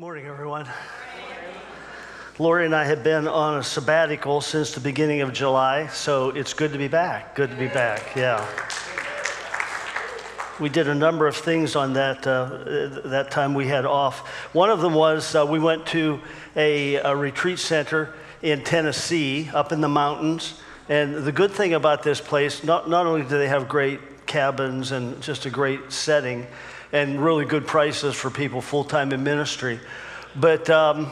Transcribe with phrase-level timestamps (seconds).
[0.00, 0.66] Morning, everyone.
[2.38, 6.54] Lori and I have been on a sabbatical since the beginning of July, so it's
[6.54, 7.34] good to be back.
[7.34, 8.42] Good to be back, yeah.
[10.58, 14.26] We did a number of things on that, uh, that time we had off.
[14.54, 16.18] One of them was uh, we went to
[16.56, 20.62] a, a retreat center in Tennessee, up in the mountains.
[20.88, 24.92] And the good thing about this place, not, not only do they have great cabins
[24.92, 26.46] and just a great setting,
[26.92, 29.80] and really good prices for people full time in ministry.
[30.36, 31.10] But um,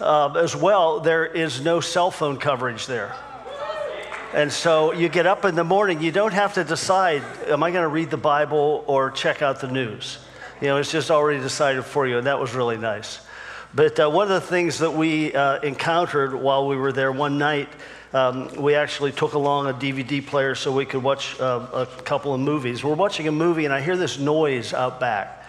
[0.00, 3.14] uh, as well, there is no cell phone coverage there.
[4.32, 7.70] And so you get up in the morning, you don't have to decide, am I
[7.70, 10.18] going to read the Bible or check out the news?
[10.60, 13.20] You know, it's just already decided for you, and that was really nice.
[13.74, 17.38] But uh, one of the things that we uh, encountered while we were there one
[17.38, 17.68] night
[18.14, 22.32] um, we actually took along a DVD player so we could watch uh, a couple
[22.32, 22.84] of movies.
[22.84, 25.44] We're watching a movie, and I hear this noise out back.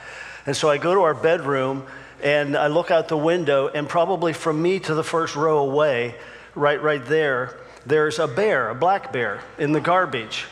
[0.47, 1.85] And so I go to our bedroom,
[2.23, 6.15] and I look out the window, and probably from me to the first row away,
[6.55, 10.45] right, right there, there's a bear, a black bear, in the garbage.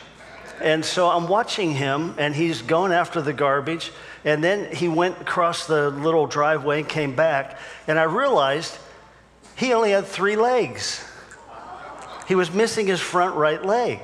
[0.60, 3.90] And so I'm watching him, and he's going after the garbage.
[4.24, 7.58] And then he went across the little driveway and came back.
[7.88, 8.78] And I realized
[9.56, 11.04] he only had three legs
[12.26, 14.00] he was missing his front right leg.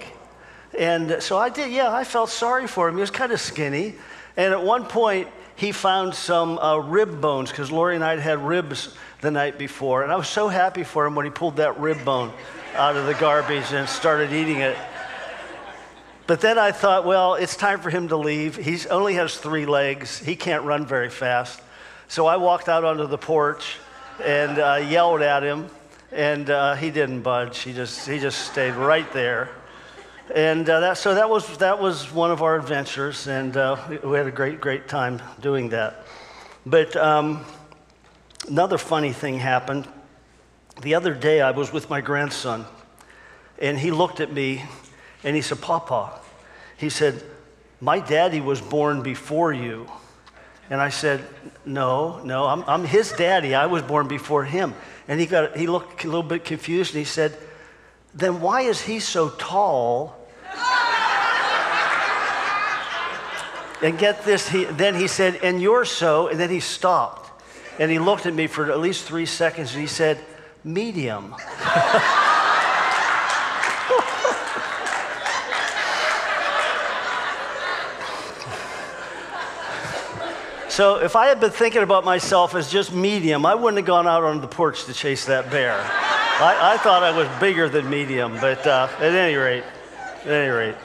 [0.79, 2.95] And so I did, yeah, I felt sorry for him.
[2.95, 3.95] He was kind of skinny.
[4.37, 8.21] And at one point, he found some uh, rib bones because Lori and I had
[8.21, 10.03] had ribs the night before.
[10.03, 12.33] And I was so happy for him when he pulled that rib bone
[12.75, 14.77] out of the garbage and started eating it.
[16.27, 18.57] But then I thought, well, it's time for him to leave.
[18.57, 21.61] He only has three legs, he can't run very fast.
[22.07, 23.79] So I walked out onto the porch
[24.25, 25.69] and uh, yelled at him
[26.13, 27.59] and uh, he didn't budge.
[27.61, 29.51] He just he just stayed right there.
[30.35, 34.17] And uh, that, so that was that was one of our adventures, and uh, we
[34.17, 36.07] had a great great time doing that.
[36.65, 37.45] But um,
[38.49, 39.89] another funny thing happened.
[40.83, 42.65] The other day, I was with my grandson,
[43.59, 44.65] and he looked at me,
[45.25, 46.21] and he said, "Papa,"
[46.77, 47.23] he said,
[47.81, 49.89] "My daddy was born before you."
[50.71, 51.27] And I said,
[51.65, 53.55] No, no, I'm, I'm his daddy.
[53.55, 54.75] I was born before him.
[55.09, 57.37] And he, got, he looked a little bit confused and he said,
[58.15, 60.17] Then why is he so tall?
[63.83, 67.31] and get this, he, then he said, And you're so, and then he stopped.
[67.79, 70.19] And he looked at me for at least three seconds and he said,
[70.65, 71.35] Medium.
[80.71, 84.07] So if I had been thinking about myself as just medium, I wouldn't have gone
[84.07, 85.73] out on the porch to chase that bear.
[85.73, 89.65] I, I thought I was bigger than medium, but uh, at any rate,
[90.23, 90.77] at any rate.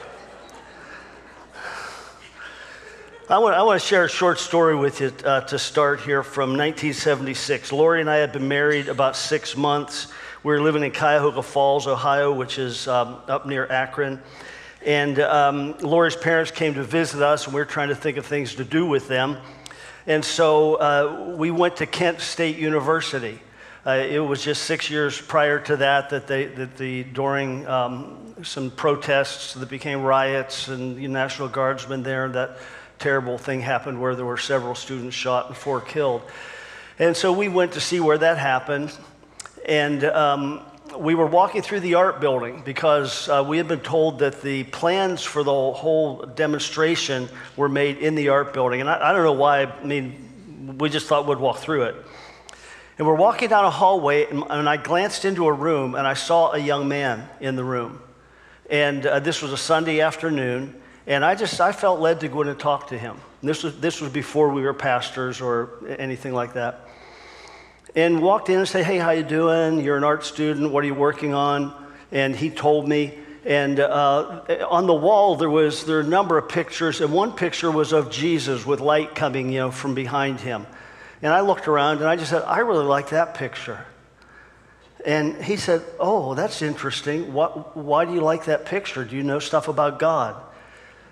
[3.30, 6.24] I want, I want to share a short story with you uh, to start here
[6.24, 7.70] from 1976.
[7.70, 10.08] Lori and I had been married about six months.
[10.42, 14.20] We were living in Cuyahoga Falls, Ohio, which is um, up near Akron.
[14.84, 18.26] And um, Lori's parents came to visit us, and we were trying to think of
[18.26, 19.38] things to do with them.
[20.06, 23.40] And so uh, we went to Kent State University.
[23.84, 28.34] Uh, it was just six years prior to that that, they, that the, during um,
[28.42, 32.58] some protests that became riots and the National Guardsmen there, that
[32.98, 36.22] terrible thing happened where there were several students shot and four killed.
[36.98, 38.96] And so we went to see where that happened.
[39.66, 40.62] And um,
[40.98, 44.64] we were walking through the art building because uh, we had been told that the
[44.64, 48.80] plans for the whole demonstration were made in the art building.
[48.80, 51.96] And I, I don't know why, I mean, we just thought we'd walk through it.
[52.98, 56.14] And we're walking down a hallway, and, and I glanced into a room, and I
[56.14, 58.00] saw a young man in the room.
[58.70, 62.42] And uh, this was a Sunday afternoon, and I just I felt led to go
[62.42, 63.16] in and talk to him.
[63.40, 66.88] And this was this was before we were pastors or anything like that
[67.96, 69.80] and walked in and said, "Hey, how you doing?
[69.80, 70.70] You're an art student.
[70.70, 71.72] What are you working on?"
[72.12, 73.18] And he told me.
[73.44, 77.32] And uh, on the wall there was there were a number of pictures, and one
[77.32, 80.66] picture was of Jesus with light coming, you know, from behind him.
[81.22, 83.86] And I looked around and I just said, "I really like that picture."
[85.04, 87.32] And he said, "Oh, that's interesting.
[87.32, 89.04] What, why do you like that picture?
[89.04, 90.34] Do you know stuff about God?"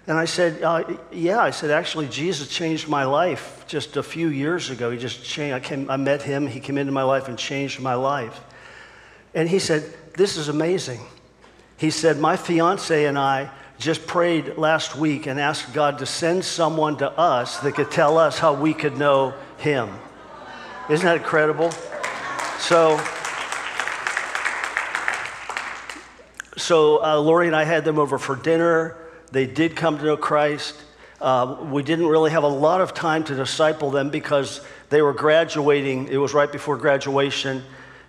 [0.06, 1.39] And I said, uh, Yeah.
[1.39, 4.91] I said, Actually, Jesus changed my life just a few years ago.
[4.91, 5.55] He just changed.
[5.55, 8.41] I, came, I met him, he came into my life and changed my life.
[9.35, 9.85] And he said,
[10.15, 11.01] This is amazing.
[11.77, 16.45] He said, My fiance and I just prayed last week and asked God to send
[16.45, 19.89] someone to us that could tell us how we could know him.
[20.89, 21.71] Isn't that incredible?
[22.59, 23.01] So,
[26.56, 28.97] so uh, Lori and I had them over for dinner
[29.32, 30.76] they did come to know Christ.
[31.21, 34.61] uh, we didn't really have a lot of time to disciple them because
[34.91, 36.09] they were graduating.
[36.09, 37.62] It was right before graduation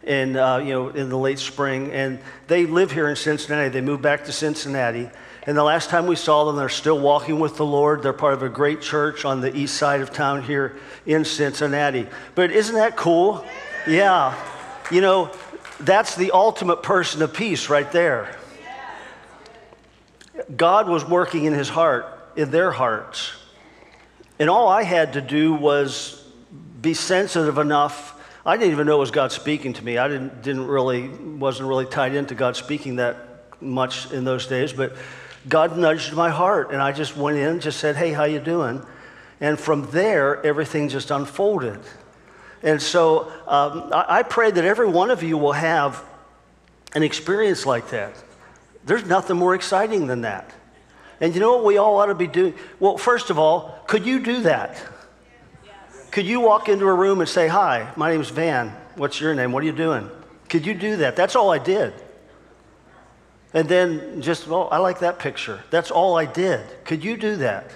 [0.04, 1.92] in, uh, you know, in the late spring.
[1.92, 3.70] And they live here in Cincinnati.
[3.70, 5.10] They moved back to Cincinnati.
[5.48, 8.04] And the last time we saw them, they're still walking with the Lord.
[8.04, 10.76] They're part of a great church on the east side of town here
[11.06, 12.08] in Cincinnati.
[12.34, 13.46] But isn't that cool?
[13.88, 14.36] Yeah.
[14.92, 15.32] You know,
[15.80, 18.36] that's the ultimate person of peace right there.
[20.56, 22.06] God was working in his heart,
[22.36, 23.34] in their hearts.
[24.40, 26.24] And all I had to do was
[26.82, 28.14] be sensitive enough.
[28.46, 29.98] I didn't even know it was God speaking to me.
[29.98, 33.18] I didn't, didn't really, wasn't really tied into God speaking that
[33.62, 34.96] much in those days, but
[35.48, 38.84] God nudged my heart, and I just went in, just said, "Hey, how you doing?"
[39.40, 41.80] And from there, everything just unfolded.
[42.64, 46.04] And so um, I, I pray that every one of you will have
[46.94, 48.16] an experience like that.
[48.86, 50.52] There's nothing more exciting than that.
[51.20, 52.54] And you know what we all ought to be doing?
[52.80, 54.82] Well, first of all, could you do that?
[56.12, 58.70] Could you walk into a room and say, Hi, my name's Van.
[58.96, 59.52] What's your name?
[59.52, 60.10] What are you doing?
[60.50, 61.16] Could you do that?
[61.16, 61.94] That's all I did.
[63.54, 65.64] And then just, well, I like that picture.
[65.70, 66.62] That's all I did.
[66.84, 67.72] Could you do that?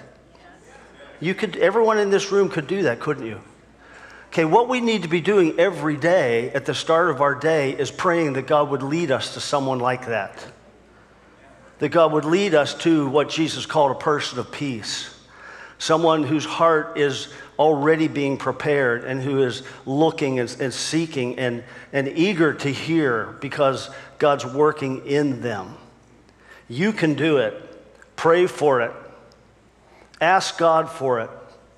[1.20, 3.40] You could, everyone in this room could do that, couldn't you?
[4.28, 7.72] Okay, what we need to be doing every day at the start of our day
[7.72, 10.46] is praying that God would lead us to someone like that.
[11.80, 15.14] That God would lead us to what Jesus called a person of peace.
[15.78, 17.28] Someone whose heart is
[17.58, 23.36] already being prepared and who is looking and, and seeking and, and eager to hear
[23.40, 25.76] because God's working in them.
[26.68, 27.54] You can do it.
[28.14, 28.92] Pray for it.
[30.20, 31.30] Ask God for it.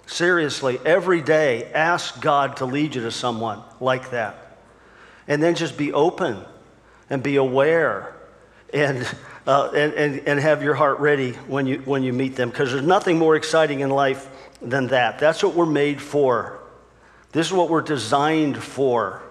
[0.07, 4.59] Seriously, every day, ask God to lead you to someone like that.
[5.29, 6.45] And then just be open
[7.09, 8.15] and be aware
[8.73, 9.07] and,
[9.47, 12.73] uh, and, and, and have your heart ready when you, when you meet them because
[12.73, 14.29] there's nothing more exciting in life
[14.61, 15.19] than that.
[15.19, 16.61] That's what we're made for.
[17.33, 19.23] This is what we're designed for.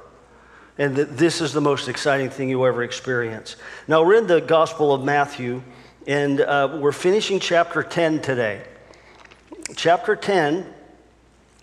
[0.78, 3.56] And that this is the most exciting thing you ever experience.
[3.88, 5.62] Now, we're in the Gospel of Matthew,
[6.08, 8.64] and uh, we're finishing chapter 10 today.
[9.76, 10.66] Chapter 10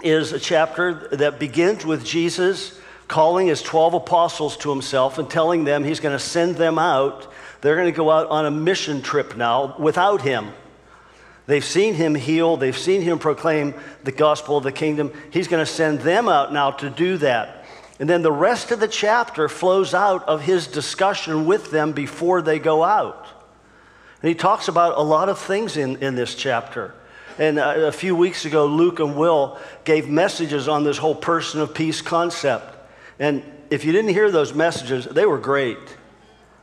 [0.02, 2.78] is a chapter that begins with Jesus
[3.08, 7.32] calling his 12 apostles to himself and telling them he's going to send them out.
[7.60, 10.52] They're going to go out on a mission trip now without him.
[11.46, 13.74] They've seen him heal, they've seen him proclaim
[14.04, 15.12] the gospel of the kingdom.
[15.30, 17.64] He's going to send them out now to do that.
[17.98, 22.42] And then the rest of the chapter flows out of his discussion with them before
[22.42, 23.26] they go out.
[24.22, 26.94] And he talks about a lot of things in, in this chapter.
[27.38, 31.60] And uh, a few weeks ago, Luke and Will gave messages on this whole person
[31.60, 32.76] of peace concept.
[33.18, 35.78] And if you didn't hear those messages, they were great.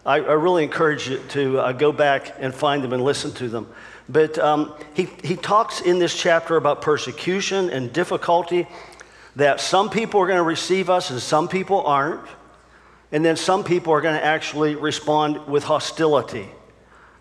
[0.05, 3.49] I, I really encourage you to uh, go back and find them and listen to
[3.49, 3.67] them.
[4.07, 8.67] But um, he, he talks in this chapter about persecution and difficulty,
[9.35, 12.21] that some people are going to receive us and some people aren't.
[13.11, 16.49] And then some people are going to actually respond with hostility.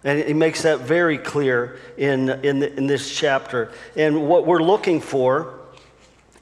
[0.02, 3.72] And he makes that very clear in, in, the, in this chapter.
[3.96, 5.58] And what we're looking for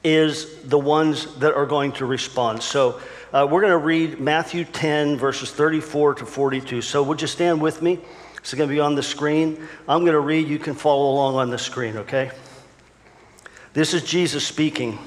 [0.03, 2.63] is the ones that are going to respond.
[2.63, 3.01] So
[3.33, 6.83] uh, we're going to read Matthew 10, verses 34 to 42.
[6.83, 7.99] So would you stand with me?
[8.37, 9.67] It's going to be on the screen.
[9.89, 10.49] I'm going to read.
[10.49, 12.31] You can follow along on the screen, okay?
[13.73, 14.99] This is Jesus speaking.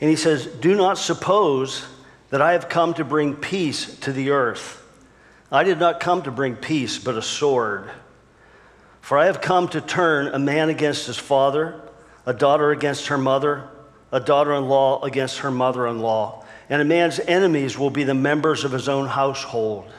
[0.00, 1.84] And he says, Do not suppose
[2.30, 4.82] that I have come to bring peace to the earth.
[5.50, 7.90] I did not come to bring peace, but a sword.
[9.02, 11.78] For I have come to turn a man against his father,
[12.24, 13.68] a daughter against her mother,
[14.10, 16.41] a daughter in law against her mother in law.
[16.72, 19.92] And a man's enemies will be the members of his own household.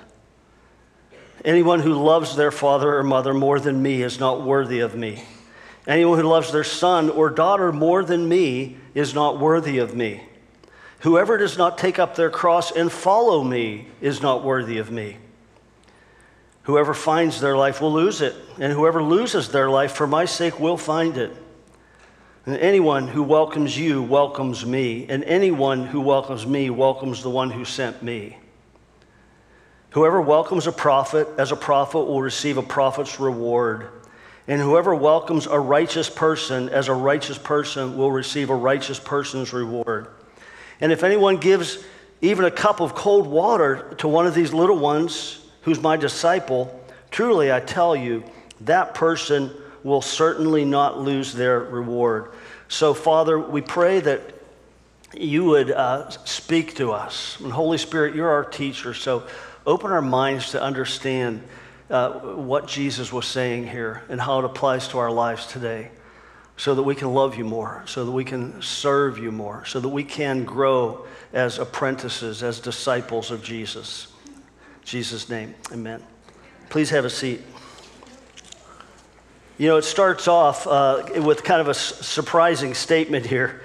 [1.46, 5.24] Anyone who loves their father or mother more than me is not worthy of me.
[5.86, 10.24] Anyone who loves their son or daughter more than me is not worthy of me.
[11.02, 15.18] Whoever does not take up their cross and follow me is not worthy of me.
[16.64, 20.60] Whoever finds their life will lose it, and whoever loses their life for my sake
[20.60, 21.38] will find it.
[22.46, 27.50] And anyone who welcomes you welcomes me, and anyone who welcomes me welcomes the one
[27.50, 28.36] who sent me.
[29.92, 33.88] Whoever welcomes a prophet as a prophet will receive a prophet's reward.
[34.46, 39.54] And whoever welcomes a righteous person as a righteous person will receive a righteous person's
[39.54, 40.08] reward.
[40.82, 41.82] And if anyone gives
[42.20, 46.78] even a cup of cold water to one of these little ones, who's my disciple,
[47.10, 48.26] truly I tell you,
[48.62, 49.52] that person
[49.84, 52.32] will certainly not lose their reward.
[52.68, 54.22] So, Father, we pray that
[55.14, 57.40] you would uh, speak to us.
[57.40, 59.28] And Holy Spirit, you're our teacher, so
[59.66, 61.44] open our minds to understand
[61.90, 65.92] uh, what Jesus was saying here and how it applies to our lives today.
[66.56, 69.80] so that we can love you more, so that we can serve you more, so
[69.80, 74.08] that we can grow as apprentices, as disciples of Jesus.
[74.28, 76.04] In Jesus' name, amen.
[76.70, 77.42] Please have a seat.
[79.60, 83.62] You know, it starts off uh, with kind of a surprising statement here.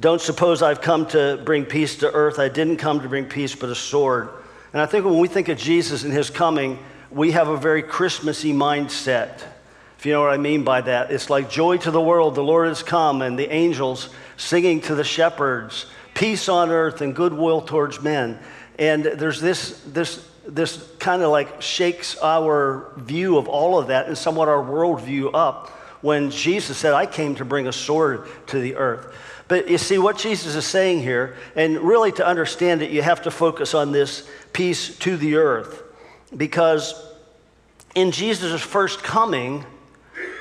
[0.00, 2.40] Don't suppose I've come to bring peace to earth.
[2.40, 4.30] I didn't come to bring peace, but a sword.
[4.72, 6.76] And I think when we think of Jesus and his coming,
[7.08, 9.44] we have a very Christmassy mindset.
[9.96, 12.42] If you know what I mean by that, it's like joy to the world, the
[12.42, 17.60] Lord has come, and the angels singing to the shepherds, peace on earth and goodwill
[17.60, 18.40] towards men.
[18.76, 24.06] And there's this, this this kind of like shakes our view of all of that
[24.06, 25.70] and somewhat our worldview up
[26.00, 29.14] when Jesus said, I came to bring a sword to the earth.
[29.48, 33.22] But you see, what Jesus is saying here, and really to understand it, you have
[33.22, 35.82] to focus on this peace to the earth.
[36.36, 36.94] Because
[37.94, 39.64] in Jesus' first coming,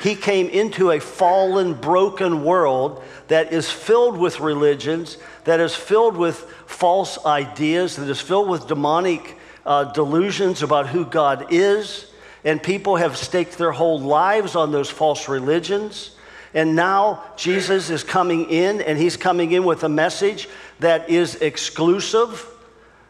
[0.02, 6.18] he came into a fallen, broken world that is filled with religions, that is filled
[6.18, 12.08] with false ideas, that is filled with demonic uh, delusions about who God is,
[12.44, 16.16] and people have staked their whole lives on those false religions.
[16.54, 20.50] And now Jesus is coming in, and he's coming in with a message
[20.80, 22.48] that is exclusive.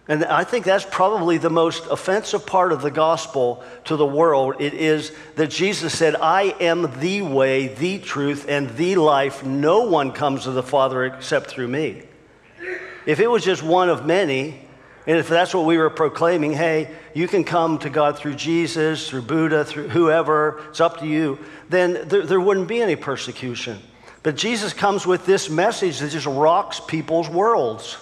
[0.08, 4.56] And I think that's probably the most offensive part of the gospel to the world.
[4.60, 9.46] It is that Jesus said, I am the way, the truth, and the life.
[9.46, 12.04] No one comes to the Father except through me.
[13.06, 14.61] If it was just one of many,
[15.08, 19.10] and if that's what we were proclaiming, hey, you can come to God through Jesus,
[19.10, 21.40] through Buddha, through whoever, it's up to you,
[21.70, 23.80] then there, there wouldn't be any persecution.
[24.24, 27.98] But Jesus comes with this message that just rocks people's worlds.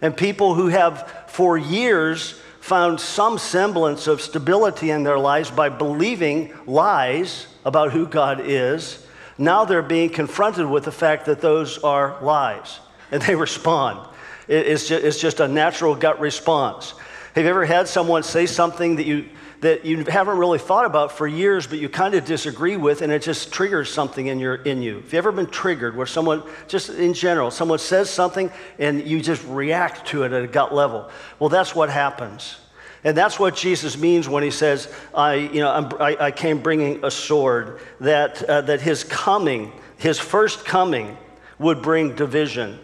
[0.00, 5.68] And people who have for years found some semblance of stability in their lives by
[5.68, 9.06] believing lies about who God is,
[9.36, 12.80] now they're being confronted with the fact that those are lies.
[13.10, 14.08] And they respond.
[14.48, 16.94] It's just, it's just a natural gut response.
[17.34, 19.28] Have you ever had someone say something that you,
[19.60, 23.12] that you haven't really thought about for years, but you kind of disagree with, and
[23.12, 25.00] it just triggers something in, your, in you?
[25.00, 29.20] Have you ever been triggered where someone, just in general, someone says something and you
[29.20, 31.10] just react to it at a gut level?
[31.38, 32.56] Well, that's what happens.
[33.04, 37.04] And that's what Jesus means when he says, I, you know, I, I came bringing
[37.04, 41.16] a sword, that, uh, that his coming, his first coming,
[41.58, 42.78] would bring division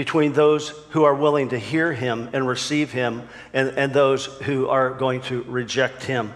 [0.00, 4.66] between those who are willing to hear him and receive him and, and those who
[4.66, 6.32] are going to reject him.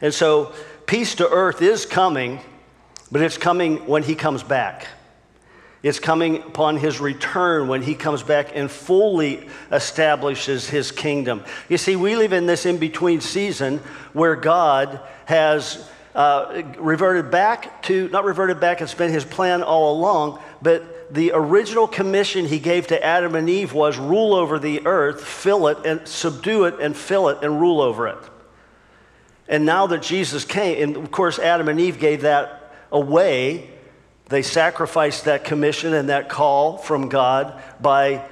[0.00, 0.54] And so,
[0.86, 2.40] peace to earth is coming,
[3.10, 4.86] but it's coming when he comes back.
[5.82, 11.44] It's coming upon his return when he comes back and fully establishes his kingdom.
[11.68, 13.80] You see, we live in this in between season
[14.14, 19.98] where God has uh, reverted back to, not reverted back, it's been his plan all
[19.98, 24.86] along, but the original commission he gave to Adam and Eve was rule over the
[24.86, 28.18] earth, fill it, and subdue it, and fill it, and rule over it.
[29.46, 33.68] And now that Jesus came, and of course, Adam and Eve gave that away,
[34.30, 38.26] they sacrificed that commission and that call from God by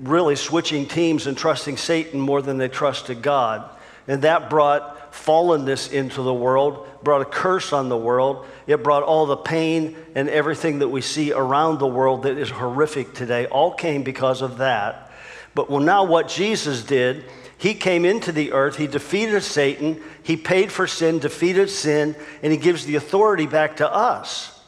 [0.00, 3.68] really switching teams and trusting Satan more than they trusted God.
[4.08, 8.46] And that brought fallenness into the world, brought a curse on the world.
[8.66, 12.50] It brought all the pain and everything that we see around the world that is
[12.50, 15.10] horrific today, all came because of that.
[15.54, 17.24] But well, now what Jesus did,
[17.58, 22.50] he came into the earth, he defeated Satan, he paid for sin, defeated sin, and
[22.50, 24.58] he gives the authority back to us.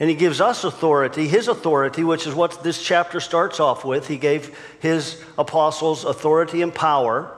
[0.00, 4.06] And he gives us authority, his authority, which is what this chapter starts off with.
[4.06, 7.34] He gave his apostles authority and power.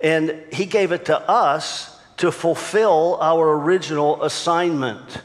[0.00, 5.22] And he gave it to us to fulfill our original assignment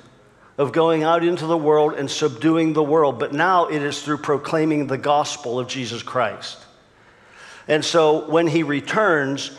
[0.57, 3.19] of going out into the world and subduing the world.
[3.19, 6.57] But now it is through proclaiming the gospel of Jesus Christ.
[7.67, 9.57] And so when he returns,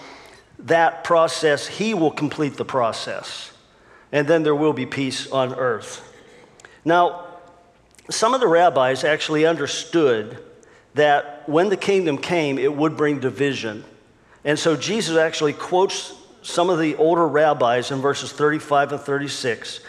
[0.61, 3.53] that process, he will complete the process.
[4.13, 6.03] And then there will be peace on earth.
[6.85, 7.27] Now,
[8.09, 10.43] some of the rabbis actually understood
[10.95, 13.85] that when the kingdom came, it would bring division.
[14.47, 19.81] And so Jesus actually quotes some of the older rabbis in verses 35 and 36.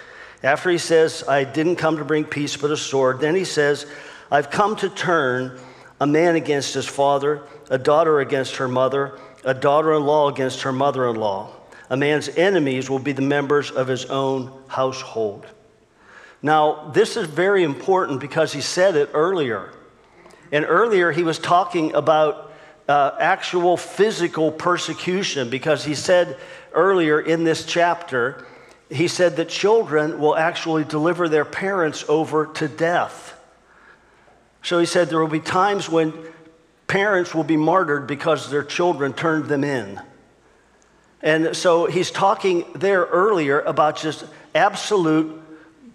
[0.41, 3.85] After he says, I didn't come to bring peace but a sword, then he says,
[4.31, 5.59] I've come to turn
[6.01, 10.63] a man against his father, a daughter against her mother, a daughter in law against
[10.63, 11.51] her mother in law.
[11.91, 15.45] A man's enemies will be the members of his own household.
[16.41, 19.71] Now, this is very important because he said it earlier.
[20.51, 22.46] And earlier he was talking about
[22.87, 26.37] uh, actual physical persecution because he said
[26.73, 28.45] earlier in this chapter,
[28.89, 33.33] he said that children will actually deliver their parents over to death.
[34.63, 36.13] So he said there will be times when
[36.87, 40.01] parents will be martyred because their children turned them in.
[41.21, 44.23] And so he's talking there earlier about just
[44.55, 45.41] absolute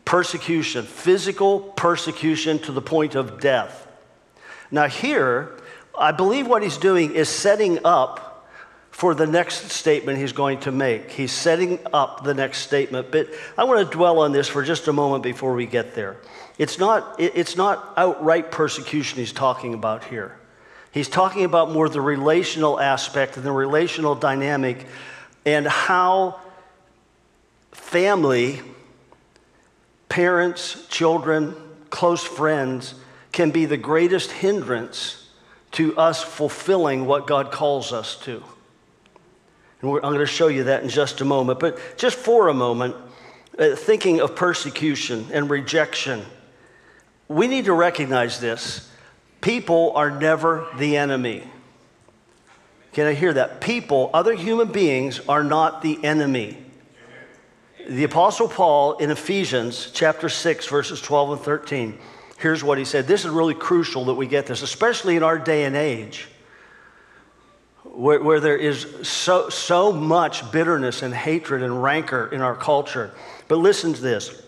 [0.05, 3.87] persecution, physical persecution to the point of death.
[4.71, 5.57] Now, here,
[5.99, 8.49] I believe what he's doing is setting up
[8.91, 11.11] for the next statement he's going to make.
[11.11, 14.87] He's setting up the next statement, but I want to dwell on this for just
[14.87, 16.19] a moment before we get there.
[16.59, 20.39] It's not, it's not outright persecution he's talking about here.
[20.93, 24.87] He's talking about more the relational aspect and the relational dynamic
[25.47, 26.39] and how
[27.73, 28.61] family,
[30.11, 31.57] parents, children,
[31.89, 32.95] close friends
[33.33, 35.22] can be the greatest hindrance
[35.73, 38.43] to us fulfilling what God calls us to.
[39.81, 41.59] And I'm going to show you that in just a moment.
[41.59, 42.95] But just for a moment,
[43.59, 46.25] uh, thinking of persecution and rejection,
[47.29, 48.89] we need to recognize this.
[49.41, 51.43] People are never the enemy.
[52.93, 53.61] Can I hear that?
[53.61, 56.59] People, other human beings, are not the enemy.
[57.89, 61.99] The Apostle Paul in Ephesians chapter 6, verses 12 and 13,
[62.43, 63.07] here's what he said.
[63.07, 66.29] This is really crucial that we get this, especially in our day and age
[67.85, 73.15] where, where there is so, so much bitterness and hatred and rancor in our culture.
[73.49, 74.43] But listen to this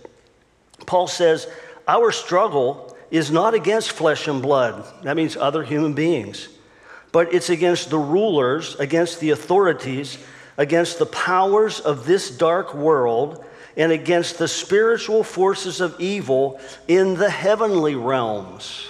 [0.87, 1.47] Paul says,
[1.87, 6.49] Our struggle is not against flesh and blood, that means other human beings,
[7.13, 10.19] but it's against the rulers, against the authorities,
[10.57, 13.45] against the powers of this dark world.
[13.77, 18.89] And against the spiritual forces of evil in the heavenly realms.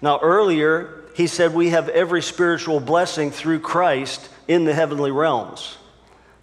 [0.00, 5.76] Now, earlier, he said we have every spiritual blessing through Christ in the heavenly realms.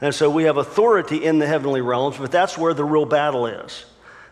[0.02, 3.48] And so we have authority in the heavenly realms, but that's where the real battle
[3.48, 3.86] is.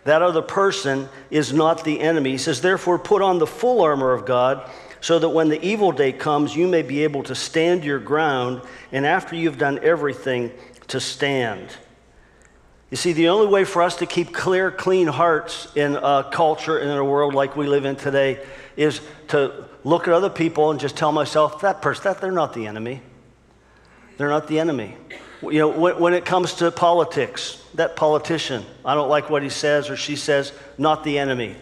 [0.04, 2.32] That other person is not the enemy.
[2.32, 4.70] He says, therefore, put on the full armor of God
[5.02, 8.62] so that when the evil day comes, you may be able to stand your ground,
[8.92, 10.52] and after you've done everything,
[10.88, 11.68] to stand.
[12.96, 16.78] You see, the only way for us to keep clear, clean hearts in a culture
[16.78, 18.42] and in a world like we live in today
[18.78, 22.54] is to look at other people and just tell myself, that person, that, they're not
[22.54, 23.02] the enemy.
[24.16, 24.96] They're not the enemy.
[25.42, 29.50] You know, when, when it comes to politics, that politician, I don't like what he
[29.50, 31.58] says or she says, not the enemy.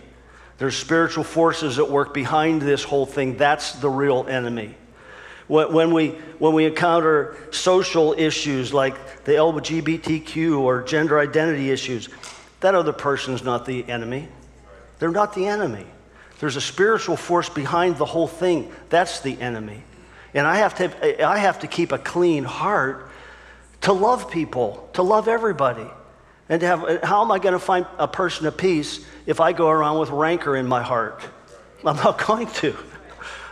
[0.59, 3.37] There's spiritual forces at work behind this whole thing.
[3.37, 4.75] That's the real enemy.
[5.47, 12.09] When we, when we encounter social issues like the LGBTQ or gender identity issues,
[12.61, 14.29] that other person is not the enemy.
[14.99, 15.85] They're not the enemy.
[16.39, 18.71] There's a spiritual force behind the whole thing.
[18.89, 19.83] That's the enemy.
[20.33, 23.09] And I have to, I have to keep a clean heart
[23.81, 25.87] to love people, to love everybody.
[26.49, 29.53] And to have, how am I going to find a person of peace if I
[29.53, 31.21] go around with rancor in my heart?
[31.85, 32.75] I'm not going to.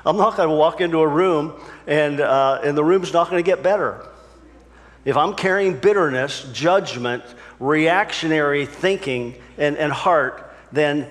[0.06, 1.54] I'm not going to walk into a room
[1.86, 4.06] and, uh, and the room's not going to get better.
[5.06, 7.24] If I'm carrying bitterness, judgment,
[7.60, 11.10] reactionary thinking, and, and heart, then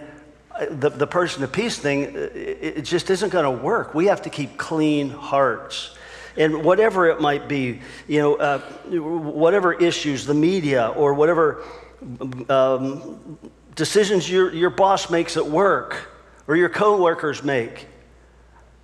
[0.71, 2.37] the, the person to peace thing, it,
[2.79, 3.95] it just isn't going to work.
[3.95, 5.97] We have to keep clean hearts.
[6.37, 8.59] And whatever it might be, you know, uh,
[8.91, 11.65] whatever issues, the media, or whatever
[12.49, 13.39] um,
[13.75, 16.09] decisions your, your boss makes at work
[16.47, 17.87] or your coworkers make,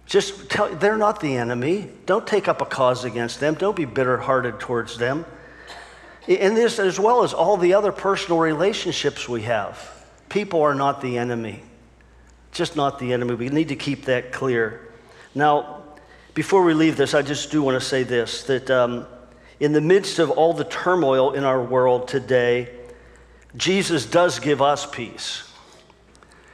[0.07, 1.90] just tell they're not the enemy.
[2.07, 3.55] Don't take up a cause against them.
[3.55, 5.27] Don't be bitter hearted towards them.
[6.29, 9.92] In this, as well as all the other personal relationships we have.
[10.29, 11.62] People are not the enemy.
[12.53, 13.35] Just not the enemy.
[13.35, 14.88] We need to keep that clear.
[15.35, 15.83] Now,
[16.35, 19.07] before we leave this, I just do want to say this that um,
[19.61, 22.69] in the midst of all the turmoil in our world today,
[23.57, 25.42] Jesus does give us peace.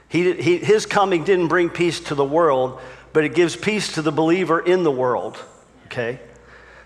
[0.09, 2.81] He, he, his coming didn't bring peace to the world,
[3.13, 5.43] but it gives peace to the believer in the world.
[5.87, 6.21] Okay?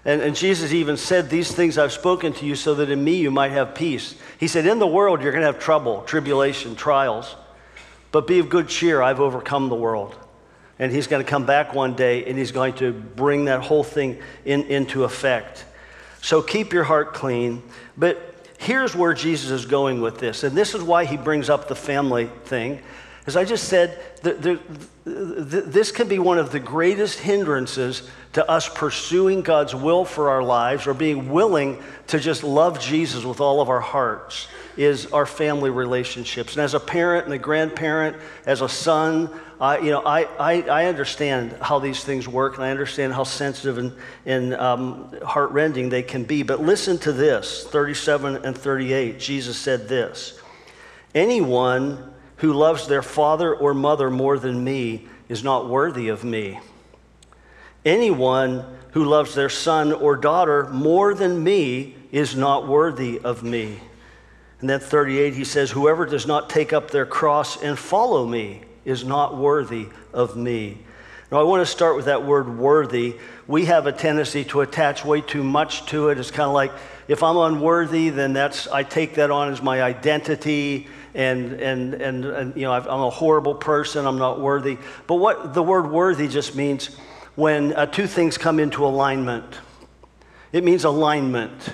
[0.05, 3.17] And, and Jesus even said, These things I've spoken to you so that in me
[3.17, 4.15] you might have peace.
[4.39, 7.35] He said, In the world you're going to have trouble, tribulation, trials,
[8.12, 9.03] but be of good cheer.
[9.03, 10.15] I've overcome the world.
[10.79, 13.83] And he's going to come back one day and he's going to bring that whole
[13.83, 15.65] thing in, into effect.
[16.21, 17.62] So keep your heart clean.
[17.97, 20.45] But here's where Jesus is going with this.
[20.45, 22.83] And this is why he brings up the family thing.
[23.27, 24.61] As I just said, the, the,
[25.11, 30.31] the, this can be one of the greatest hindrances to us pursuing God's will for
[30.31, 35.07] our lives or being willing to just love Jesus with all of our hearts is
[35.12, 36.55] our family relationships.
[36.55, 40.62] And as a parent and a grandparent, as a son, I, you know, I, I,
[40.62, 43.93] I understand how these things work and I understand how sensitive and,
[44.27, 46.43] and um, heartrending they can be.
[46.43, 49.19] But listen to this 37 and 38.
[49.19, 50.39] Jesus said this
[51.15, 56.59] Anyone who loves their father or mother more than me is not worthy of me.
[57.85, 63.79] Anyone who loves their son or daughter more than me is not worthy of me.
[64.61, 68.62] And then 38, he says, Whoever does not take up their cross and follow me
[68.85, 70.79] is not worthy of me.
[71.31, 73.16] Now, I want to start with that word worthy.
[73.46, 76.18] We have a tendency to attach way too much to it.
[76.18, 76.72] It's kind of like
[77.09, 80.88] if I'm unworthy, then that's, I take that on as my identity.
[81.17, 84.77] And, and, and, and you know, I'm a horrible person, I'm not worthy.
[85.07, 86.95] But what the word worthy just means
[87.37, 89.47] when uh, two things come into alignment.
[90.53, 91.73] It means alignment.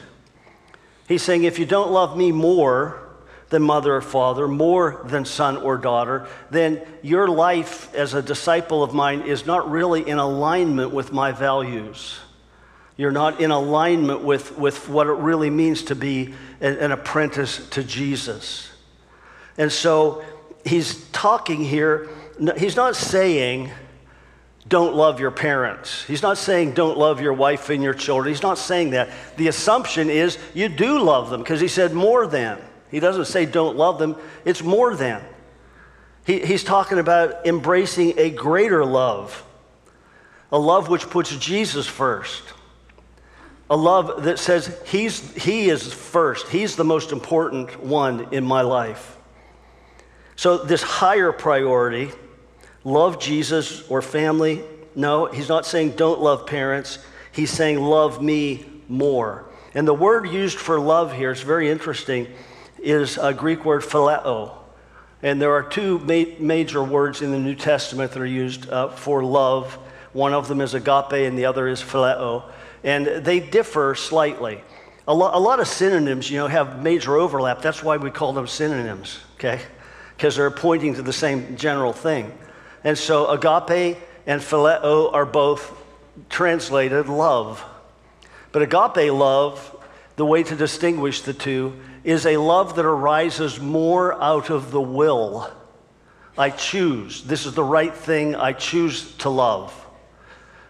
[1.08, 3.02] He's saying, if you don't love me more
[3.48, 8.82] than mother or father, more than son or daughter, then your life as a disciple
[8.82, 12.18] of mine is not really in alignment with my values.
[12.96, 17.68] You're not in alignment with, with what it really means to be an, an apprentice
[17.70, 18.71] to Jesus.
[19.58, 20.24] And so
[20.64, 22.08] he's talking here,
[22.56, 23.70] he's not saying,
[24.68, 26.04] don't love your parents.
[26.04, 28.32] He's not saying don't love your wife and your children.
[28.32, 29.10] He's not saying that.
[29.36, 32.58] The assumption is you do love them because he said more than.
[32.90, 35.22] He doesn't say don't love them, it's more than.
[36.24, 39.44] He, he's talking about embracing a greater love,
[40.52, 42.42] a love which puts Jesus first,
[43.68, 48.60] a love that says he's, he is first, he's the most important one in my
[48.60, 49.16] life.
[50.36, 52.10] So, this higher priority
[52.84, 54.62] love Jesus or family.
[54.94, 56.98] No, he's not saying don't love parents.
[57.32, 59.46] He's saying love me more.
[59.74, 62.28] And the word used for love here is very interesting,
[62.78, 64.52] is a Greek word phileo.
[65.22, 68.88] And there are two ma- major words in the New Testament that are used uh,
[68.88, 69.78] for love.
[70.12, 72.44] One of them is agape and the other is phileo.
[72.84, 74.60] And they differ slightly.
[75.06, 77.62] A, lo- a lot of synonyms, you know, have major overlap.
[77.62, 79.60] That's why we call them synonyms, okay?
[80.22, 82.32] Because they're pointing to the same general thing.
[82.84, 85.76] And so agape and phileo are both
[86.28, 87.64] translated love.
[88.52, 94.14] But agape love, the way to distinguish the two, is a love that arises more
[94.22, 95.50] out of the will.
[96.38, 97.24] I choose.
[97.24, 98.36] This is the right thing.
[98.36, 99.74] I choose to love.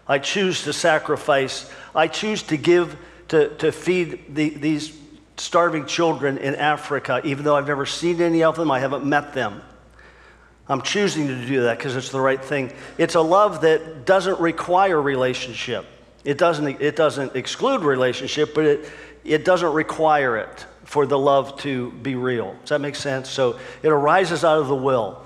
[0.07, 1.69] I choose to sacrifice.
[1.93, 4.97] I choose to give, to, to feed the, these
[5.37, 9.33] starving children in Africa, even though I've never seen any of them, I haven't met
[9.33, 9.61] them.
[10.67, 12.71] I'm choosing to do that because it's the right thing.
[12.97, 15.85] It's a love that doesn't require relationship.
[16.23, 18.91] It doesn't, it doesn't exclude relationship, but it,
[19.25, 22.55] it doesn't require it for the love to be real.
[22.61, 23.29] Does that make sense?
[23.29, 25.21] So it arises out of the will.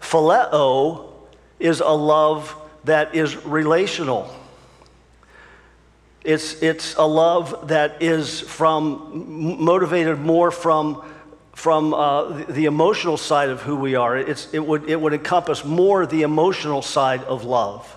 [0.00, 1.12] Phileo
[1.58, 4.34] is a love that is relational.
[6.24, 11.04] It's, it's a love that is from motivated more from
[11.54, 14.16] from uh, the emotional side of who we are.
[14.16, 17.96] It's, it, would, it would encompass more the emotional side of love.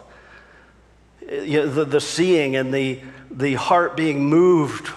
[1.22, 4.94] You know, the, the seeing and the, the heart being moved.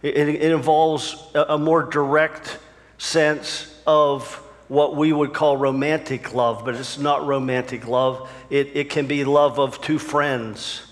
[0.00, 2.58] It, it involves a, a more direct
[2.96, 4.36] sense of
[4.68, 8.30] what we would call romantic love, but it's not romantic love.
[8.48, 10.91] It, it can be love of two friends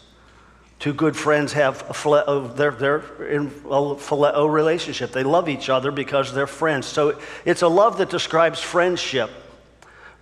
[0.81, 5.13] Two good friends have a phileo, oh, they're, they're in a phileo oh, relationship.
[5.13, 6.87] They love each other because they're friends.
[6.87, 9.31] So it's a love that describes friendship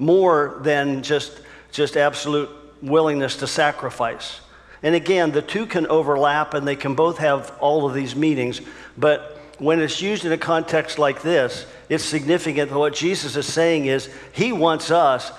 [0.01, 1.41] more than just,
[1.71, 2.51] just absolute
[2.83, 4.41] willingness to sacrifice.
[4.83, 8.61] And again, the two can overlap and they can both have all of these meanings,
[8.97, 13.47] but when it's used in a context like this, it's significant that what Jesus is
[13.47, 15.33] saying is he wants us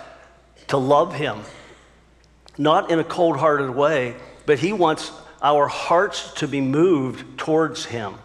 [0.68, 1.40] to love him,
[2.58, 7.86] not in a cold hearted way, but He wants our hearts to be moved towards
[7.86, 8.16] Him.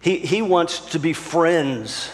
[0.00, 2.10] He, he wants to be friends.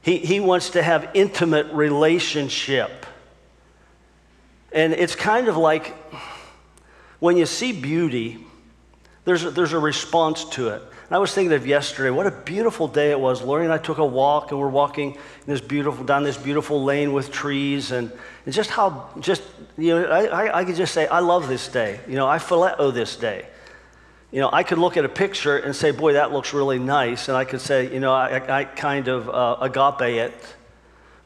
[0.00, 3.06] He, he wants to have intimate relationship.
[4.72, 5.94] And it's kind of like
[7.20, 8.44] when you see beauty,
[9.24, 10.82] there's a, there's a response to it.
[10.82, 13.42] And I was thinking of yesterday, what a beautiful day it was.
[13.42, 17.12] Lori and I took a walk, and we're walking this beautiful, down this beautiful lane
[17.12, 18.10] with trees, and,
[18.46, 19.42] and just how, just,
[19.76, 22.00] you know, I, I, I could just say, I love this day.
[22.08, 23.46] You know, I phileo this day.
[24.30, 27.28] You know, I could look at a picture and say, boy, that looks really nice.
[27.28, 30.34] And I could say, you know, I, I kind of uh, agape it.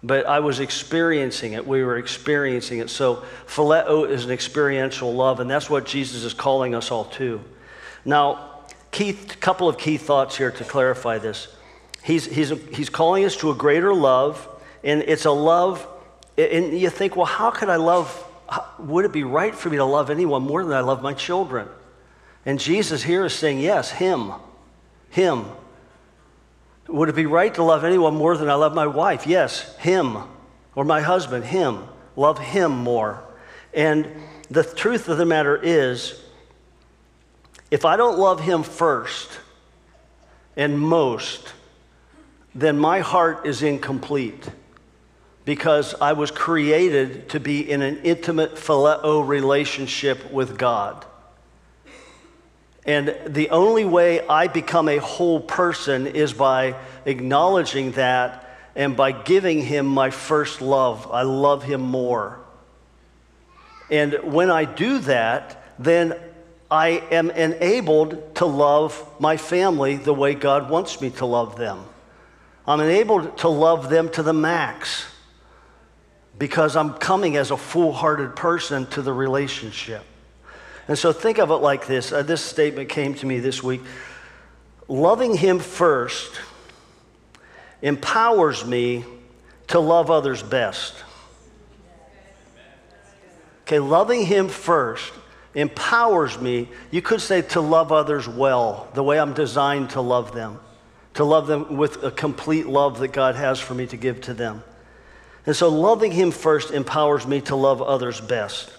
[0.02, 1.66] but I was experiencing it.
[1.66, 2.90] We were experiencing it.
[2.90, 7.40] So, phileo is an experiential love, and that's what Jesus is calling us all to.
[8.06, 8.62] Now,
[8.98, 11.48] a couple of key thoughts here to clarify this.
[12.04, 14.48] He's, he's, he's calling us to a greater love,
[14.84, 15.86] and it's a love,
[16.38, 18.24] and you think, well, how could I love,
[18.78, 21.68] would it be right for me to love anyone more than I love my children?
[22.46, 24.32] And Jesus here is saying, yes, Him.
[25.10, 25.46] Him.
[26.86, 29.26] Would it be right to love anyone more than I love my wife?
[29.26, 30.18] Yes, Him.
[30.76, 31.82] Or my husband, Him.
[32.14, 33.24] Love Him more.
[33.74, 34.08] And
[34.48, 36.22] the truth of the matter is,
[37.76, 39.28] if I don't love Him first
[40.56, 41.52] and most,
[42.54, 44.48] then my heart is incomplete
[45.44, 51.04] because I was created to be in an intimate phileo relationship with God.
[52.86, 59.12] And the only way I become a whole person is by acknowledging that and by
[59.12, 61.12] giving him my first love.
[61.12, 62.40] I love him more.
[63.90, 66.18] And when I do that, then
[66.70, 71.84] I am enabled to love my family the way God wants me to love them.
[72.66, 75.06] I'm enabled to love them to the max
[76.38, 80.02] because I'm coming as a full hearted person to the relationship.
[80.88, 82.12] And so think of it like this.
[82.12, 83.82] Uh, this statement came to me this week.
[84.88, 86.32] Loving Him first
[87.82, 89.04] empowers me
[89.68, 90.94] to love others best.
[93.62, 95.12] Okay, loving Him first
[95.56, 100.32] empowers me, you could say, to love others well, the way I'm designed to love
[100.32, 100.60] them,
[101.14, 104.34] to love them with a complete love that God has for me to give to
[104.34, 104.62] them.
[105.46, 108.70] And so loving Him first empowers me to love others best.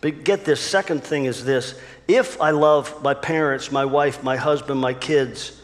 [0.00, 4.36] But get this second thing is this if I love my parents, my wife, my
[4.36, 5.60] husband, my kids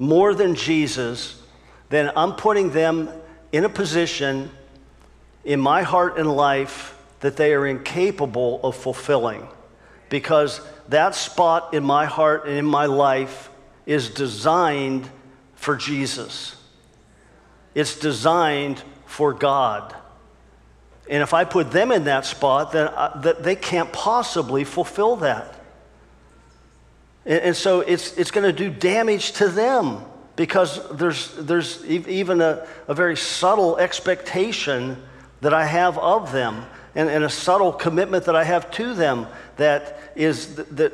[0.00, 1.40] more than Jesus,
[1.88, 3.08] then I'm putting them
[3.52, 4.50] in a position
[5.44, 9.46] in my heart and life that they are incapable of fulfilling.
[10.14, 13.50] Because that spot in my heart and in my life
[13.84, 15.10] is designed
[15.56, 16.54] for Jesus.
[17.74, 19.92] It's designed for God.
[21.10, 25.16] And if I put them in that spot, then I, that they can't possibly fulfill
[25.16, 25.52] that.
[27.26, 30.00] And, and so it's, it's going to do damage to them
[30.36, 34.96] because there's, there's even a, a very subtle expectation
[35.40, 39.26] that I have of them and, and a subtle commitment that I have to them
[39.56, 40.92] that is that, that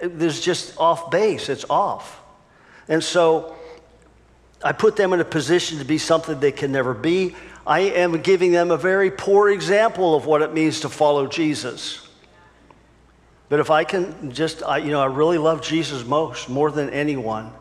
[0.00, 1.48] is just off base.
[1.48, 2.20] It's off.
[2.88, 3.56] And so
[4.62, 7.36] I put them in a position to be something they can never be.
[7.66, 12.06] I am giving them a very poor example of what it means to follow Jesus.
[13.48, 16.90] But if I can just, I, you know, I really love Jesus most, more than
[16.90, 17.52] anyone,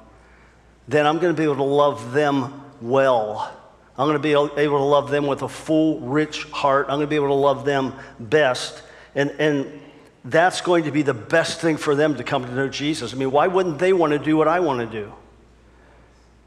[0.88, 3.52] then I'm going to be able to love them well.
[3.97, 6.86] I'm going to be able to love them with a full, rich heart.
[6.88, 8.83] I'm going to be able to love them best.
[9.15, 9.81] And, and
[10.23, 13.13] that's going to be the best thing for them to come to know Jesus.
[13.13, 15.12] I mean, why wouldn't they want to do what I want to do?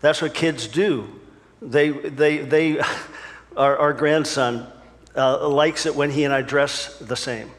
[0.00, 1.08] That's what kids do.
[1.60, 2.78] They, they, they,
[3.56, 4.66] our, our grandson,
[5.16, 7.50] uh, likes it when he and I dress the same.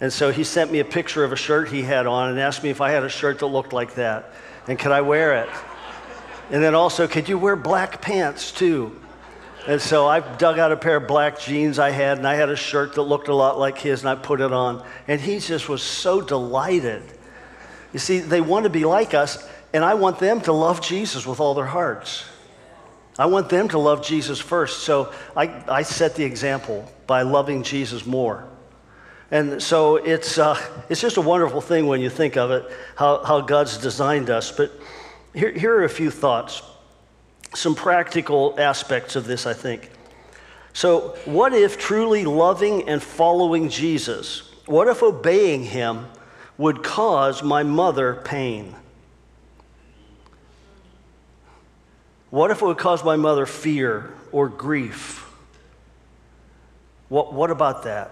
[0.00, 2.62] And so he sent me a picture of a shirt he had on and asked
[2.62, 4.32] me if I had a shirt that looked like that.
[4.68, 5.48] And could I wear it?
[6.50, 9.00] And then also, could you wear black pants too?
[9.66, 12.50] And so I dug out a pair of black jeans I had, and I had
[12.50, 14.84] a shirt that looked a lot like his, and I put it on.
[15.08, 17.02] And he just was so delighted.
[17.92, 21.26] You see, they want to be like us, and I want them to love Jesus
[21.26, 22.24] with all their hearts.
[23.18, 24.80] I want them to love Jesus first.
[24.80, 28.46] So I, I set the example by loving Jesus more.
[29.30, 33.24] And so it's, uh, it's just a wonderful thing when you think of it, how,
[33.24, 34.52] how God's designed us.
[34.52, 34.72] But
[35.32, 36.62] here, here are a few thoughts,
[37.54, 39.90] some practical aspects of this, I think.
[40.72, 46.06] So, what if truly loving and following Jesus, what if obeying him
[46.58, 48.74] would cause my mother pain?
[52.30, 55.30] What if it would cause my mother fear or grief?
[57.08, 58.10] What, what about that?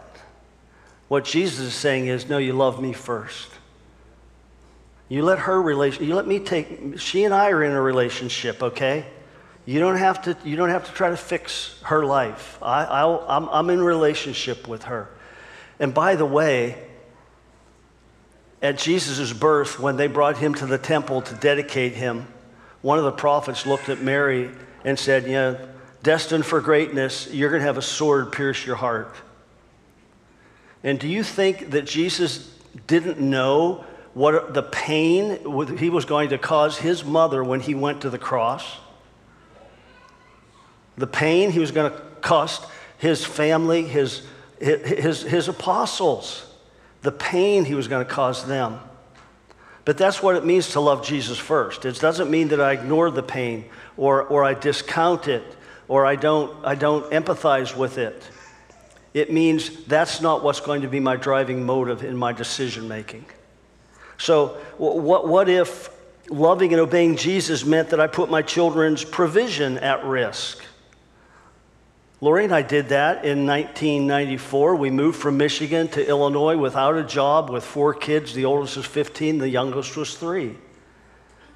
[1.08, 3.50] What Jesus is saying is, no, you love me first.
[5.08, 8.62] You let her relation, you let me take, she and I are in a relationship,
[8.62, 9.06] okay?
[9.64, 12.58] You don't have to, you don't have to try to fix her life.
[12.60, 15.08] I, I'll, I'm, I'm in relationship with her.
[15.78, 16.76] And by the way,
[18.60, 22.26] at Jesus' birth, when they brought him to the temple to dedicate him,
[22.80, 24.50] one of the prophets looked at Mary
[24.84, 25.68] and said, You know,
[26.02, 29.14] destined for greatness, you're going to have a sword pierce your heart.
[30.82, 32.52] And do you think that Jesus
[32.88, 35.38] didn't know what the pain
[35.78, 38.64] he was going to cause his mother when he went to the cross?
[40.96, 42.64] The pain he was going to cost
[42.98, 44.22] his family, his,
[44.60, 46.46] his, his apostles,
[47.02, 48.78] the pain he was going to cause them.
[49.84, 51.84] But that's what it means to love Jesus first.
[51.84, 53.64] It doesn't mean that I ignore the pain
[53.96, 55.42] or, or I discount it
[55.88, 58.22] or I don't, I don't empathize with it.
[59.12, 63.26] It means that's not what's going to be my driving motive in my decision making.
[64.16, 65.90] So, what, what if
[66.30, 70.61] loving and obeying Jesus meant that I put my children's provision at risk?
[72.22, 74.76] Lori and I did that in 1994.
[74.76, 78.32] We moved from Michigan to Illinois without a job with four kids.
[78.32, 80.56] The oldest was 15, the youngest was three.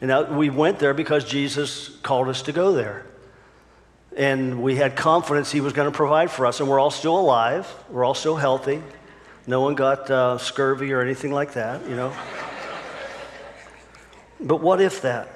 [0.00, 3.06] And we went there because Jesus called us to go there.
[4.16, 6.58] And we had confidence he was going to provide for us.
[6.58, 8.82] And we're all still alive, we're all still healthy.
[9.46, 12.12] No one got uh, scurvy or anything like that, you know.
[14.40, 15.28] but what if that?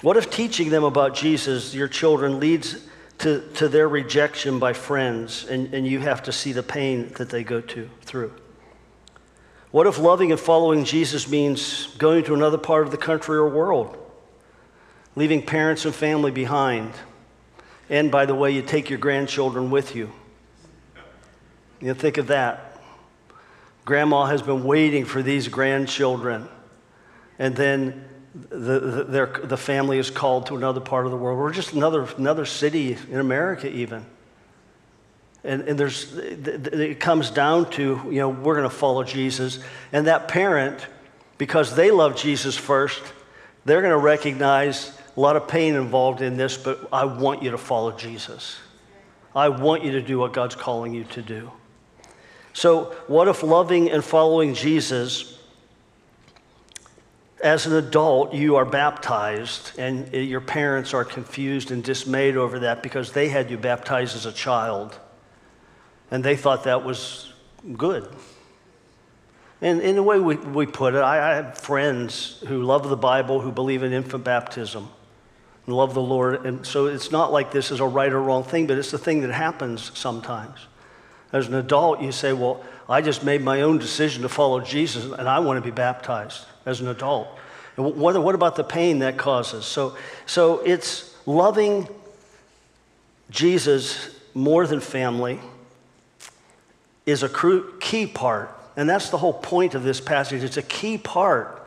[0.00, 2.87] What if teaching them about Jesus, your children, leads
[3.18, 7.30] to, to their rejection by friends, and, and you have to see the pain that
[7.30, 8.32] they go to, through?
[9.70, 13.48] What if loving and following Jesus means going to another part of the country or
[13.48, 13.96] world,
[15.14, 16.92] leaving parents and family behind?
[17.90, 20.12] And by the way, you take your grandchildren with you.
[21.80, 22.80] You think of that.
[23.84, 26.48] Grandma has been waiting for these grandchildren,
[27.38, 28.04] and then
[28.50, 32.06] the, the, the family is called to another part of the world, or just another,
[32.16, 34.04] another city in America, even.
[35.44, 39.60] And, and there's, it comes down to, you know, we're going to follow Jesus.
[39.92, 40.86] And that parent,
[41.38, 43.02] because they love Jesus first,
[43.64, 47.50] they're going to recognize a lot of pain involved in this, but I want you
[47.52, 48.58] to follow Jesus.
[49.34, 51.50] I want you to do what God's calling you to do.
[52.52, 55.37] So, what if loving and following Jesus
[57.40, 62.82] as an adult, you are baptized, and your parents are confused and dismayed over that
[62.82, 64.98] because they had you baptized as a child,
[66.10, 67.32] and they thought that was
[67.76, 68.08] good.
[69.60, 72.96] And in the way we, we put it, I, I have friends who love the
[72.96, 74.88] Bible, who believe in infant baptism,
[75.66, 76.44] and love the Lord.
[76.44, 78.98] And so it's not like this is a right or wrong thing, but it's the
[78.98, 80.58] thing that happens sometimes.
[81.32, 85.04] As an adult, you say, Well, I just made my own decision to follow Jesus,
[85.04, 87.26] and I want to be baptized as an adult.
[87.76, 89.64] What, what about the pain that causes?
[89.64, 91.88] So, so it's loving
[93.30, 95.40] Jesus more than family
[97.06, 98.54] is a key part.
[98.76, 100.44] And that's the whole point of this passage.
[100.44, 101.66] It's a key part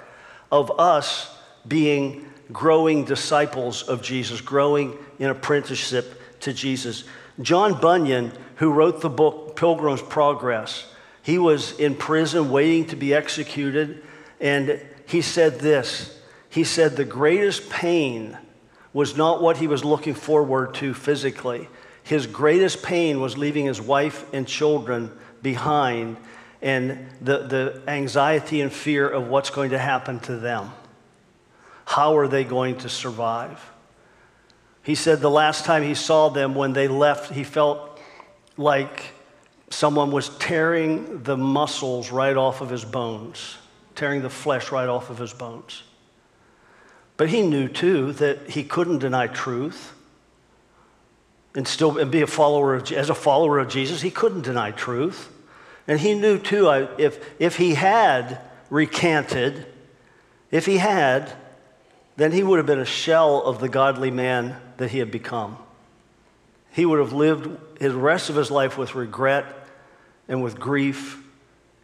[0.52, 1.36] of us
[1.68, 7.06] being growing disciples of Jesus, growing in apprenticeship to Jesus.
[7.42, 10.86] John Bunyan, who wrote the book Pilgrim's Progress,
[11.24, 14.04] he was in prison waiting to be executed,
[14.40, 16.17] and he said this
[16.50, 18.38] He said, The greatest pain
[18.93, 21.67] was not what he was looking forward to physically.
[22.04, 26.17] His greatest pain was leaving his wife and children behind
[26.62, 30.71] and the, the anxiety and fear of what's going to happen to them.
[31.86, 33.71] How are they going to survive?
[34.84, 38.00] He said the last time he saw them when they left, he felt
[38.58, 39.13] like
[39.69, 43.58] someone was tearing the muscles right off of his bones
[43.95, 45.84] tearing the flesh right off of his bones.
[47.17, 49.93] But he knew too that he couldn't deny truth
[51.54, 54.71] and still and be a follower of, as a follower of Jesus, he couldn't deny
[54.71, 55.32] truth.
[55.88, 59.65] And he knew too, if, if he had recanted,
[60.49, 61.32] if he had,
[62.15, 65.58] then he would have been a shell of the godly man that he had become.
[66.71, 69.45] He would have lived his rest of his life with regret
[70.27, 71.21] and with grief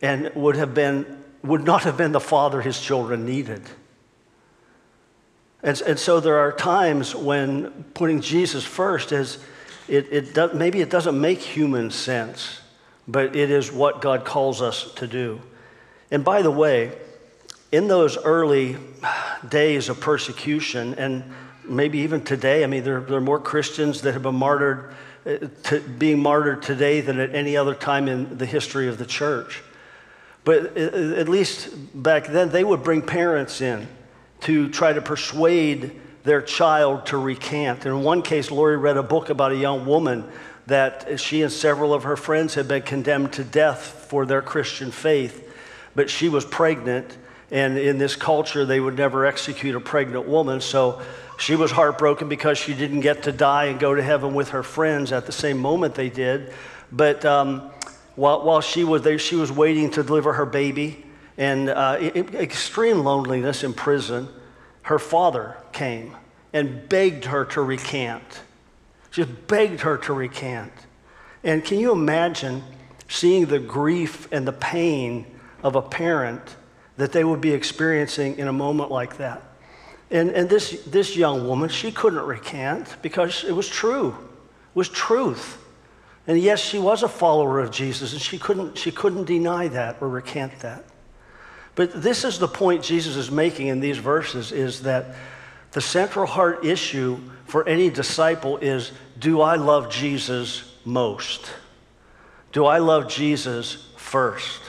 [0.01, 3.61] and would have been would not have been the father his children needed.
[5.63, 9.39] And, and so there are times when putting Jesus first is,
[9.87, 12.61] it, it does, maybe it doesn't make human sense,
[13.07, 15.41] but it is what God calls us to do.
[16.11, 16.91] And by the way,
[17.71, 18.77] in those early
[19.49, 21.23] days of persecution, and
[21.67, 24.93] maybe even today, I mean, there, there are more Christians that have been martyred,
[25.25, 29.05] uh, to, being martyred today than at any other time in the history of the
[29.05, 29.63] church.
[30.47, 33.85] But at least back then, they would bring parents in
[34.43, 37.85] to try to persuade their child to recant.
[37.85, 40.23] In one case, Lori read a book about a young woman
[40.67, 44.89] that she and several of her friends had been condemned to death for their Christian
[44.89, 45.53] faith,
[45.95, 47.17] but she was pregnant.
[47.51, 50.61] And in this culture, they would never execute a pregnant woman.
[50.61, 51.01] So
[51.37, 54.63] she was heartbroken because she didn't get to die and go to heaven with her
[54.63, 56.53] friends at the same moment they did.
[56.89, 57.69] But um,
[58.17, 61.05] while, while she was there, she was waiting to deliver her baby,
[61.37, 64.27] and uh, extreme loneliness in prison.
[64.81, 66.15] Her father came
[66.51, 68.41] and begged her to recant.
[69.11, 70.73] Just begged her to recant.
[71.43, 72.63] And can you imagine
[73.07, 75.27] seeing the grief and the pain
[75.61, 76.55] of a parent
[76.97, 79.43] that they would be experiencing in a moment like that?
[80.09, 84.07] And, and this, this young woman, she couldn't recant because it was true.
[84.09, 85.63] It was truth.
[86.27, 89.97] And yes, she was a follower of Jesus, and she couldn't, she couldn't deny that
[90.01, 90.83] or recant that.
[91.75, 95.15] But this is the point Jesus is making in these verses is that
[95.71, 101.51] the central heart issue for any disciple is do I love Jesus most?
[102.51, 104.59] Do I love Jesus first?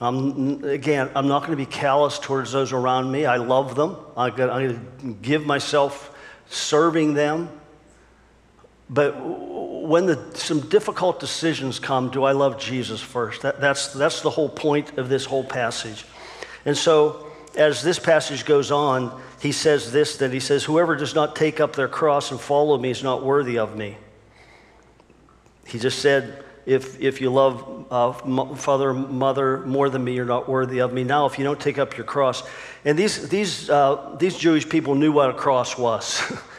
[0.00, 3.26] Again, I'm not going to be callous towards those around me.
[3.26, 3.96] I love them.
[4.16, 4.68] I'm going
[5.00, 6.16] to give myself
[6.48, 7.48] serving them.
[8.88, 13.42] But when the, some difficult decisions come, do I love Jesus first?
[13.42, 16.04] That, that's, that's the whole point of this whole passage.
[16.64, 17.26] And so,
[17.56, 21.60] as this passage goes on, he says this that he says, Whoever does not take
[21.60, 23.96] up their cross and follow me is not worthy of me.
[25.66, 28.12] He just said, if, if you love uh,
[28.56, 31.04] father, mother more than me, you're not worthy of me.
[31.04, 32.42] Now, if you don't take up your cross,
[32.84, 36.20] and these, these, uh, these Jewish people knew what a cross was.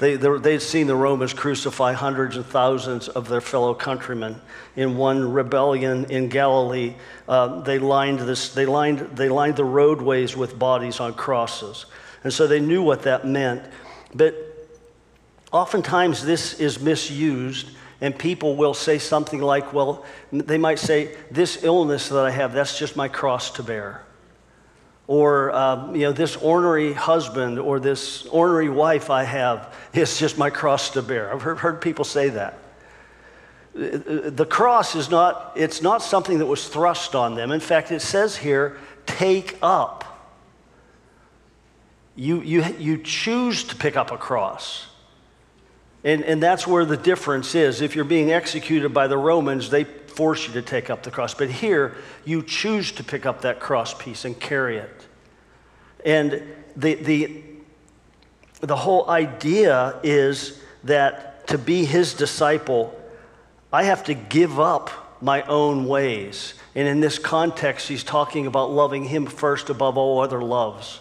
[0.00, 4.40] They, they'd seen the Romans crucify hundreds and thousands of their fellow countrymen.
[4.74, 6.94] In one rebellion in Galilee,
[7.28, 11.84] uh, they, lined this, they, lined, they lined the roadways with bodies on crosses.
[12.24, 13.62] And so they knew what that meant.
[14.14, 14.34] But
[15.52, 17.68] oftentimes this is misused,
[18.00, 22.54] and people will say something like, well, they might say, this illness that I have,
[22.54, 24.02] that's just my cross to bear
[25.10, 30.38] or um, you know this ornery husband or this ornery wife i have is just
[30.38, 31.34] my cross to bear.
[31.34, 32.56] I've heard, heard people say that.
[33.74, 37.50] The cross is not it's not something that was thrust on them.
[37.50, 40.04] In fact it says here take up.
[42.14, 44.86] You, you, you choose to pick up a cross.
[46.04, 47.80] And, and that's where the difference is.
[47.80, 51.34] If you're being executed by the romans they force you to take up the cross.
[51.34, 55.06] But here, you choose to pick up that cross piece and carry it.
[56.04, 56.42] And
[56.76, 57.42] the, the,
[58.60, 62.98] the whole idea is that to be his disciple,
[63.72, 64.90] I have to give up
[65.22, 66.54] my own ways.
[66.74, 71.00] And in this context, he's talking about loving him first above all other loves.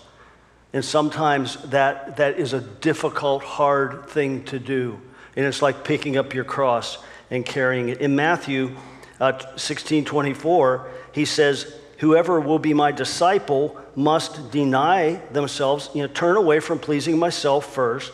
[0.74, 5.00] And sometimes that, that is a difficult, hard thing to do.
[5.36, 6.98] And it's like picking up your cross
[7.32, 8.02] and carrying it.
[8.02, 8.76] In Matthew,
[9.20, 16.08] uh, 16 24, he says, Whoever will be my disciple must deny themselves, you know,
[16.08, 18.14] turn away from pleasing myself first,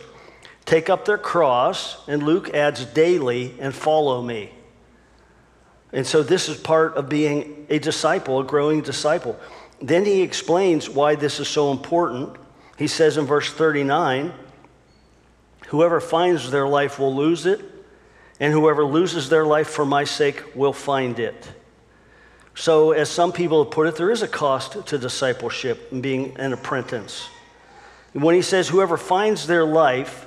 [0.64, 4.50] take up their cross, and Luke adds daily, and follow me.
[5.92, 9.38] And so this is part of being a disciple, a growing disciple.
[9.80, 12.36] Then he explains why this is so important.
[12.76, 14.32] He says in verse 39
[15.68, 17.60] Whoever finds their life will lose it,
[18.40, 21.50] and whoever loses their life for my sake will find it.
[22.54, 26.36] So, as some people have put it, there is a cost to discipleship and being
[26.38, 27.28] an apprentice.
[28.12, 30.26] when he says, whoever finds their life,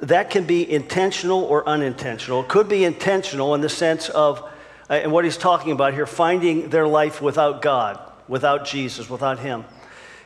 [0.00, 2.42] that can be intentional or unintentional.
[2.42, 4.42] It could be intentional in the sense of,
[4.90, 7.98] uh, and what he's talking about here, finding their life without God,
[8.28, 9.64] without Jesus, without Him.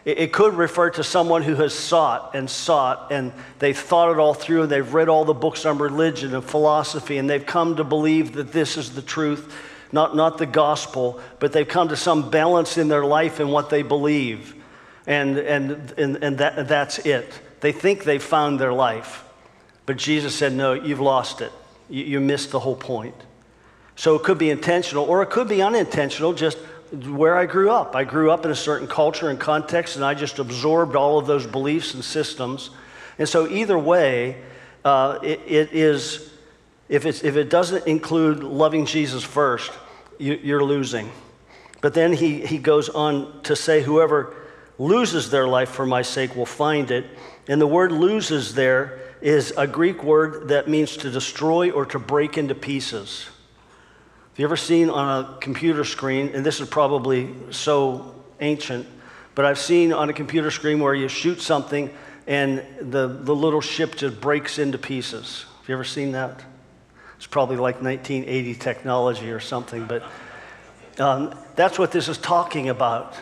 [0.07, 4.35] It could refer to someone who has sought and sought and they've thought it all
[4.35, 7.83] through and they've read all the books on religion and philosophy and they've come to
[7.83, 9.53] believe that this is the truth,
[9.91, 13.69] not, not the gospel, but they've come to some balance in their life in what
[13.69, 14.55] they believe.
[15.09, 17.41] And, and, and, and that, that's it.
[17.59, 19.25] They think they've found their life.
[19.87, 21.51] But Jesus said, no, you've lost it.
[21.89, 23.17] You, you missed the whole point.
[23.97, 26.59] So it could be intentional or it could be unintentional, just
[26.93, 27.97] where I grew up.
[27.97, 31.27] I grew up in a certain culture and context, and I just absorbed all of
[31.27, 32.71] those beliefs and systems.
[33.19, 34.43] And so, either way,
[34.85, 36.31] uh, it, it is,
[36.89, 39.73] if, if it doesn't include loving Jesus first,
[40.19, 41.11] you, you're losing.
[41.81, 44.35] But then he, he goes on to say, Whoever
[44.79, 47.07] loses their life for my sake will find it.
[47.49, 51.99] And the word loses there is a Greek word that means to destroy or to
[51.99, 53.27] break into pieces.
[54.37, 58.87] Have you ever seen on a computer screen, and this is probably so ancient,
[59.35, 61.89] but I've seen on a computer screen where you shoot something
[62.27, 65.47] and the, the little ship just breaks into pieces.
[65.61, 66.45] Have you ever seen that?
[67.17, 70.03] It's probably like 1980 technology or something, but
[70.99, 73.15] um, that's what this is talking about.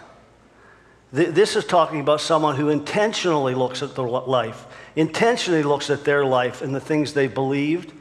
[1.12, 6.24] This is talking about someone who intentionally looks at their life, intentionally looks at their
[6.24, 7.92] life and the things they believed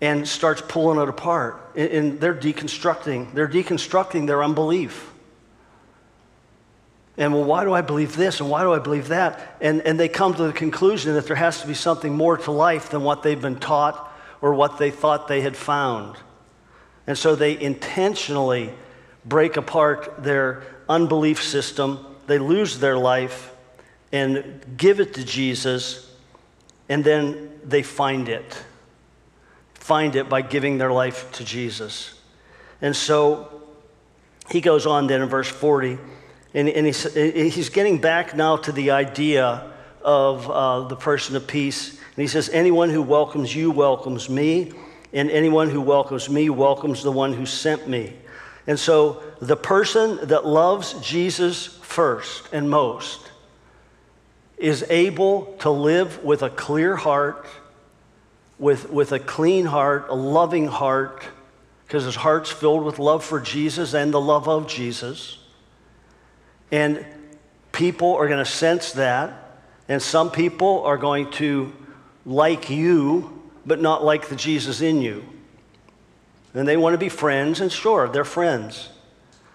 [0.00, 1.60] and starts pulling it apart.
[1.74, 3.32] And they're deconstructing.
[3.32, 5.12] They're deconstructing their unbelief.
[7.18, 9.56] And well, why do I believe this and why do I believe that?
[9.60, 12.50] And, and they come to the conclusion that there has to be something more to
[12.50, 16.16] life than what they've been taught or what they thought they had found.
[17.06, 18.70] And so they intentionally
[19.24, 23.52] break apart their unbelief system, they lose their life,
[24.12, 26.12] and give it to Jesus,
[26.88, 28.64] and then they find it.
[29.86, 32.20] Find it by giving their life to Jesus.
[32.82, 33.62] And so
[34.50, 35.96] he goes on then in verse 40,
[36.54, 39.70] and, and he's, he's getting back now to the idea
[40.02, 41.90] of uh, the person of peace.
[41.90, 44.72] And he says, Anyone who welcomes you welcomes me,
[45.12, 48.12] and anyone who welcomes me welcomes the one who sent me.
[48.66, 53.30] And so the person that loves Jesus first and most
[54.58, 57.46] is able to live with a clear heart,
[58.58, 61.24] with, with a clean heart, a loving heart,
[61.86, 65.38] because his heart's filled with love for Jesus and the love of Jesus.
[66.72, 67.04] And
[67.72, 71.72] people are going to sense that, and some people are going to
[72.24, 75.24] like you, but not like the Jesus in you.
[76.54, 78.88] And they want to be friends, and sure, they're friends.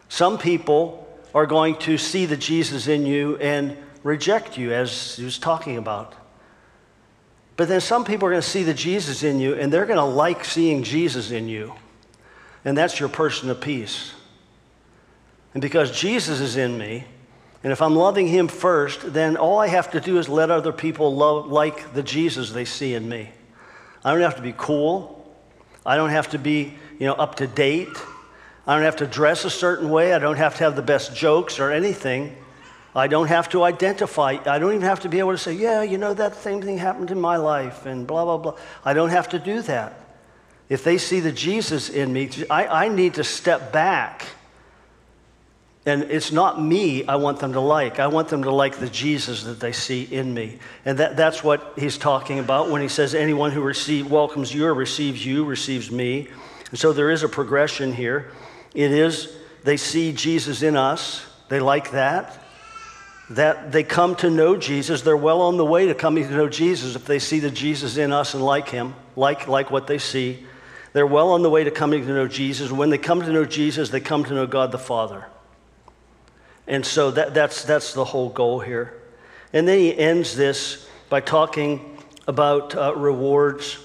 [0.08, 5.26] Some people are going to see the Jesus in you and reject you, as he
[5.26, 6.14] was talking about.
[7.62, 9.99] But then some people are going to see the Jesus in you, and they're going
[9.99, 11.76] to like seeing Jesus in you.
[12.66, 14.16] And that's your person of peace.
[15.53, 17.03] And because Jesus is in me,
[17.64, 20.74] and if I'm loving him first, then all I have to do is let other
[20.74, 23.30] people love, like the Jesus they see in me.
[24.03, 25.32] I don't have to be cool.
[25.86, 27.95] I don't have to be, you know, up to date.
[28.66, 30.16] I don't have to dress a certain way.
[30.16, 32.36] I don't have to have the best jokes or anything.
[32.96, 34.38] I don't have to identify.
[34.46, 36.78] I don't even have to be able to say, yeah, you know, that same thing
[36.78, 38.58] happened in my life and blah, blah, blah.
[38.84, 39.94] I don't have to do that.
[40.68, 44.28] If they see the Jesus in me, I, I need to step back
[45.86, 48.00] and it's not me I want them to like.
[48.00, 50.60] I want them to like the Jesus that they see in me.
[50.86, 54.68] And that, that's what he's talking about when he says, anyone who receive, welcomes you
[54.68, 56.28] or receives you receives me.
[56.70, 58.32] And so there is a progression here.
[58.76, 62.41] It is, they see Jesus in us, they like that.
[63.32, 66.49] That they come to know Jesus, they're well on the way to coming to know
[66.49, 69.97] Jesus if they see the Jesus in us and like him, like, like what they
[69.97, 70.45] see.
[70.93, 72.71] They're well on the way to coming to know Jesus.
[72.71, 75.25] When they come to know Jesus, they come to know God the Father.
[76.67, 78.93] And so that, that's, that's the whole goal here.
[79.53, 83.77] And then he ends this by talking about uh, rewards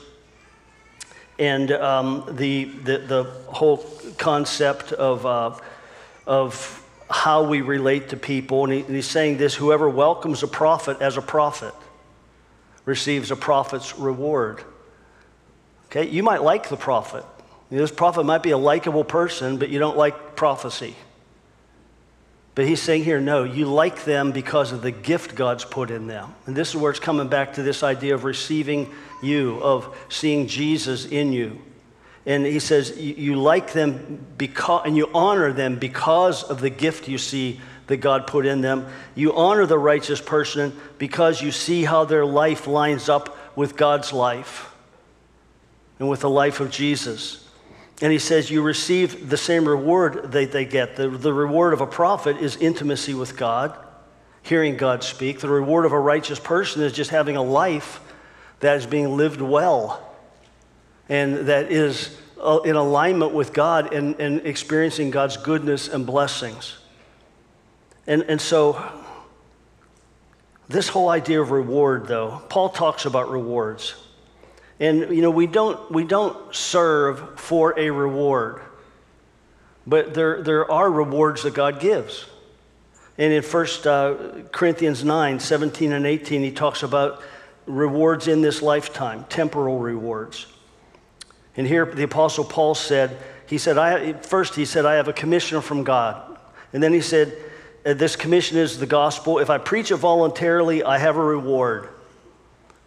[1.39, 3.79] and um, the, the, the, whole
[4.17, 5.59] concept of, uh,
[6.27, 8.65] of how we relate to people.
[8.65, 11.75] And, he, and he's saying this whoever welcomes a prophet as a prophet
[12.85, 14.63] receives a prophet's reward.
[15.87, 17.25] Okay, you might like the prophet.
[17.71, 20.95] This prophet might be a likable person, but you don't like prophecy.
[22.55, 26.07] But he's saying here, no, you like them because of the gift God's put in
[26.07, 26.35] them.
[26.47, 28.91] And this is where it's coming back to this idea of receiving
[29.23, 31.61] you, of seeing Jesus in you.
[32.27, 37.07] And he says, you like them because, and you honor them because of the gift
[37.07, 38.89] you see that God put in them.
[39.15, 44.13] You honor the righteous person because you see how their life lines up with God's
[44.13, 44.73] life
[46.01, 47.49] and with the life of Jesus.
[48.03, 50.97] And he says, You receive the same reward that they get.
[50.97, 53.79] The, the reward of a prophet is intimacy with God,
[54.43, 55.39] hearing God speak.
[55.39, 58.01] The reward of a righteous person is just having a life
[58.61, 60.03] that is being lived well
[61.09, 66.77] and that is uh, in alignment with God and, and experiencing God's goodness and blessings.
[68.07, 68.83] And, and so,
[70.69, 73.95] this whole idea of reward, though, Paul talks about rewards.
[74.79, 78.61] And you know, we don't, we don't serve for a reward,
[79.87, 82.27] but there, there are rewards that God gives.
[83.17, 84.15] And in 1 uh,
[84.53, 87.23] Corinthians 9 17 and 18, he talks about
[87.65, 90.47] rewards in this lifetime, temporal rewards.
[91.57, 95.13] And here the Apostle Paul said, he said, I, first he said, I have a
[95.13, 96.39] commission from God.
[96.73, 97.37] And then he said,
[97.85, 99.39] uh, this commission is the gospel.
[99.39, 101.85] If I preach it voluntarily, I have a reward.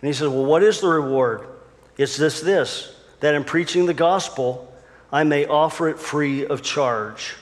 [0.02, 1.48] And he says, well, what is the reward?
[1.98, 4.74] It's this this that in preaching the gospel,
[5.12, 7.36] I may offer it free of charge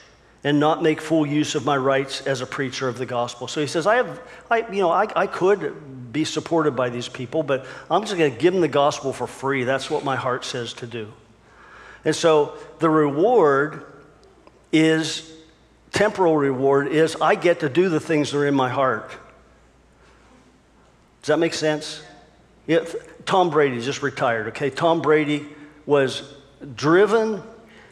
[0.44, 3.48] and not make full use of my rights as a preacher of the gospel.
[3.48, 4.20] So he says, I have,
[4.50, 8.32] I, you know, I, I could be supported by these people, but I'm just going
[8.32, 9.64] to give them the gospel for free.
[9.64, 11.12] That's what my heart says to do.
[12.04, 13.84] And so the reward
[14.72, 15.30] is,
[15.90, 19.10] temporal reward is, I get to do the things that are in my heart.
[21.22, 22.02] Does that make sense?
[22.66, 22.84] Yeah,
[23.24, 24.70] Tom Brady just retired, okay?
[24.70, 25.46] Tom Brady
[25.84, 26.22] was
[26.74, 27.42] driven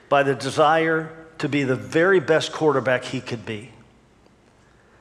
[0.09, 3.71] by the desire to be the very best quarterback he could be.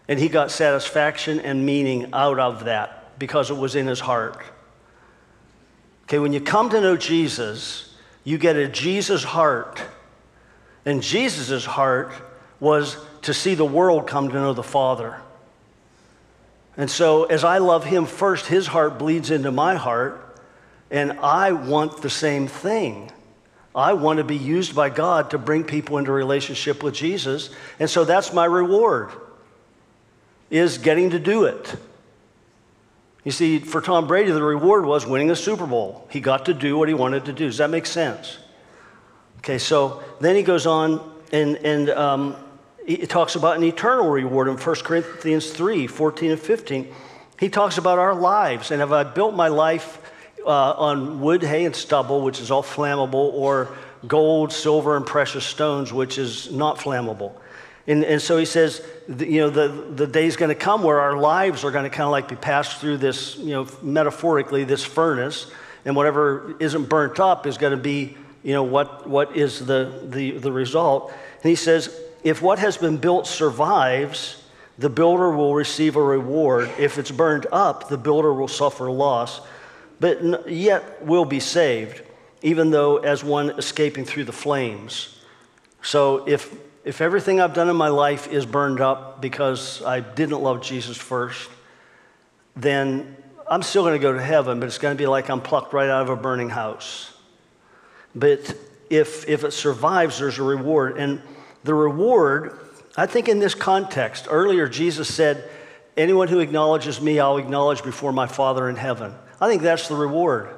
[0.08, 4.44] And he got satisfaction and meaning out of that because it was in his heart.
[6.04, 9.82] Okay, when you come to know Jesus, you get a Jesus heart.
[10.86, 12.12] And Jesus' heart
[12.60, 15.20] was to see the world come to know the Father.
[16.78, 20.40] And so, as I love him first, his heart bleeds into my heart,
[20.92, 23.12] and I want the same thing.
[23.76, 27.50] I want to be used by God to bring people into relationship with Jesus.
[27.78, 29.12] And so that's my reward
[30.50, 31.76] is getting to do it.
[33.26, 36.08] You see, for Tom Brady, the reward was winning a Super Bowl.
[36.12, 37.48] He got to do what he wanted to do.
[37.48, 38.38] Does that make sense?
[39.40, 42.36] Okay, so then he goes on and, and um,
[42.86, 46.94] he talks about an eternal reward in 1 Corinthians 3 14 and 15.
[47.40, 48.72] He talks about our lives.
[48.72, 50.00] And have I built my life
[50.46, 53.76] uh, on wood, hay, and stubble, which is all flammable, or
[54.08, 57.34] gold, silver, and precious stones, which is not flammable?
[57.88, 61.18] And, and so he says, you know, the, the day's going to come where our
[61.18, 64.84] lives are going to kind of like be passed through this, you know, metaphorically, this
[64.84, 65.52] furnace,
[65.86, 70.08] and whatever isn't burnt up is going to be, you know, what, what is the,
[70.10, 71.12] the, the result.
[71.44, 74.42] And he says, if what has been built survives,
[74.80, 76.72] the builder will receive a reward.
[76.80, 79.42] If it's burned up, the builder will suffer loss,
[80.00, 82.02] but yet will be saved,
[82.42, 85.18] even though as one escaping through the flames.
[85.82, 90.42] So if if everything I've done in my life is burned up because I didn't
[90.42, 91.50] love Jesus first,
[92.56, 93.18] then
[93.48, 95.74] I'm still going to go to heaven, but it's going to be like I'm plucked
[95.74, 97.12] right out of a burning house.
[98.14, 98.56] But
[98.90, 100.98] if, if it survives, there's a reward.
[100.98, 101.22] And
[101.64, 102.60] the reward,
[102.96, 105.50] I think in this context, earlier Jesus said,
[105.98, 109.14] Anyone who acknowledges me, I'll acknowledge before my Father in heaven.
[109.40, 110.50] I think that's the reward.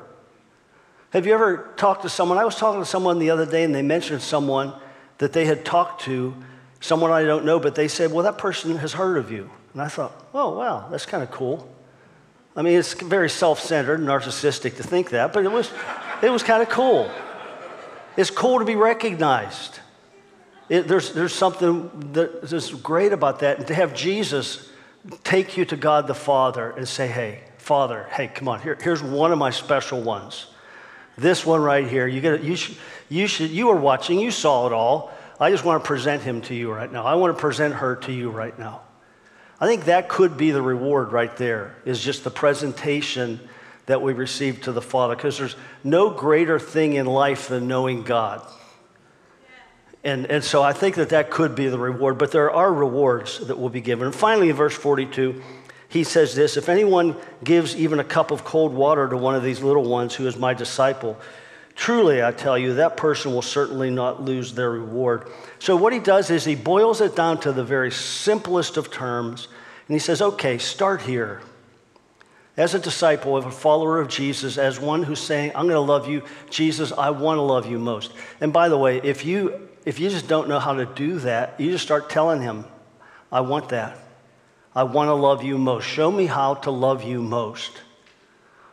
[1.12, 2.38] Have you ever talked to someone?
[2.38, 4.74] I was talking to someone the other day and they mentioned someone
[5.18, 6.36] that they had talked to
[6.80, 9.50] someone I don't know, but they said, Well, that person has heard of you.
[9.74, 11.74] And I thought, Oh, wow, that's kind of cool.
[12.56, 15.72] I mean, it's very self centered, narcissistic to think that, but it was,
[16.22, 17.10] it was kind of cool.
[18.18, 19.80] It's cool to be recognized.
[20.68, 23.60] It, there's, there's something that is great about that.
[23.60, 24.70] And to have Jesus
[25.24, 29.04] take you to God the Father and say, Hey, Father, hey, come on, here, here's
[29.04, 30.46] one of my special ones.
[31.18, 32.78] This one right here, you, get, you, should,
[33.10, 35.12] you, should, you were watching, you saw it all.
[35.38, 37.04] I just want to present him to you right now.
[37.04, 38.84] I want to present her to you right now.
[39.60, 43.38] I think that could be the reward right there, is just the presentation
[43.86, 48.04] that we receive to the Father, because there's no greater thing in life than knowing
[48.04, 48.48] God.
[50.06, 53.46] And, and so I think that that could be the reward, but there are rewards
[53.48, 54.06] that will be given.
[54.06, 55.44] And finally, in verse 42,
[55.90, 59.44] he says this If anyone gives even a cup of cold water to one of
[59.44, 61.18] these little ones who is my disciple,
[61.76, 65.30] truly I tell you, that person will certainly not lose their reward.
[65.60, 69.48] So, what he does is he boils it down to the very simplest of terms,
[69.88, 71.42] and he says, Okay, start here.
[72.58, 75.80] As a disciple, as a follower of Jesus, as one who's saying, I'm going to
[75.80, 78.14] love you, Jesus, I want to love you most.
[78.42, 81.54] And by the way, if you, if you just don't know how to do that,
[81.60, 82.66] you just start telling him,
[83.32, 84.07] I want that.
[84.78, 85.86] I want to love you most.
[85.86, 87.82] Show me how to love you most.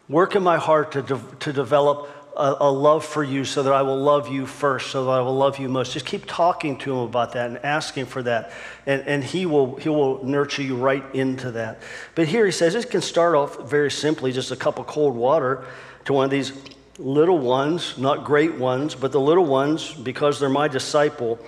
[0.06, 3.72] Work in my heart to, de- to develop a, a, love for you so that
[3.72, 5.94] I will love you first, so that I will love you most.
[5.94, 8.52] Just keep talking to him about that and asking for that.
[8.84, 11.80] And, and he, will, he will nurture you right into that.
[12.14, 15.16] But here he says it can start off very simply just a cup of cold
[15.16, 15.64] water
[16.04, 16.52] to one of these
[16.98, 21.38] little ones, not great ones, but the little ones because they're my disciple,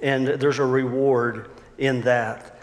[0.00, 2.53] and there's a reward in that.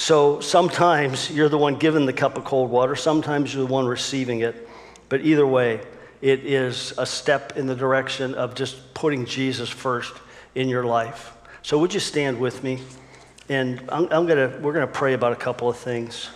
[0.00, 3.84] So sometimes you're the one given the cup of cold water, sometimes you're the one
[3.84, 4.66] receiving it.
[5.10, 5.82] But either way,
[6.22, 10.14] it is a step in the direction of just putting Jesus first
[10.54, 11.34] in your life.
[11.60, 12.80] So would you stand with me?
[13.50, 16.30] And I'm, I'm gonna, we're going to pray about a couple of things.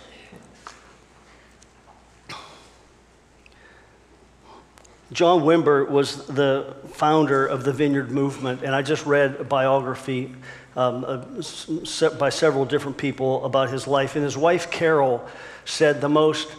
[5.11, 10.35] John Wimber was the founder of the Vineyard Movement, and I just read a biography
[10.75, 14.15] um, uh, by several different people about his life.
[14.15, 15.25] And his wife, Carol,
[15.63, 16.49] said the most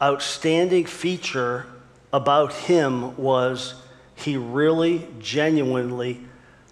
[0.00, 1.66] outstanding feature
[2.12, 3.74] about him was
[4.14, 6.20] he really, genuinely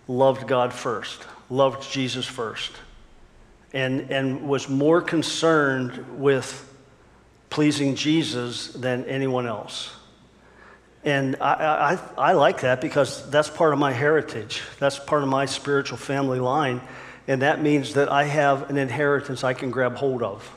[0.08, 2.72] loved God first, loved Jesus first,
[3.72, 6.70] and, and was more concerned with
[7.50, 9.94] pleasing Jesus than anyone else.
[11.04, 14.62] And I, I, I, like that because that's part of my heritage.
[14.78, 16.80] That's part of my spiritual family line.
[17.28, 20.50] And that means that I have an inheritance I can grab hold of.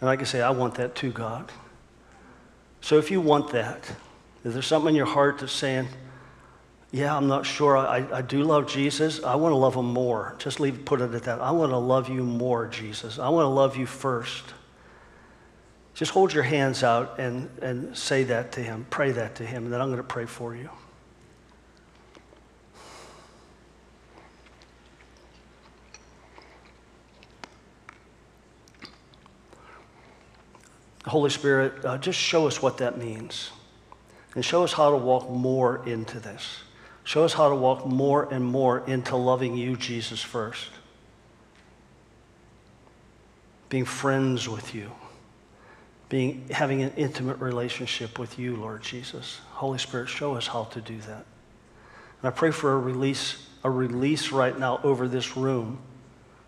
[0.00, 1.50] And I can say, I want that too, God.
[2.82, 3.90] So if you want that,
[4.44, 5.88] is there something in your heart that's saying,
[6.90, 7.78] yeah, I'm not sure.
[7.78, 9.22] I, I do love Jesus.
[9.22, 10.34] I want to love him more.
[10.38, 11.40] Just leave, put it at that.
[11.40, 13.18] I want to love you more, Jesus.
[13.18, 14.44] I want to love you first.
[15.94, 18.86] Just hold your hands out and, and say that to Him.
[18.90, 20.70] Pray that to Him, and then I'm going to pray for you.
[31.04, 33.50] Holy Spirit, uh, just show us what that means.
[34.34, 36.60] And show us how to walk more into this.
[37.04, 40.70] Show us how to walk more and more into loving you, Jesus, first.
[43.68, 44.90] Being friends with you.
[46.12, 49.40] Being, having an intimate relationship with you, Lord Jesus.
[49.52, 51.24] Holy Spirit, show us how to do that.
[52.20, 55.78] And I pray for a release, a release right now over this room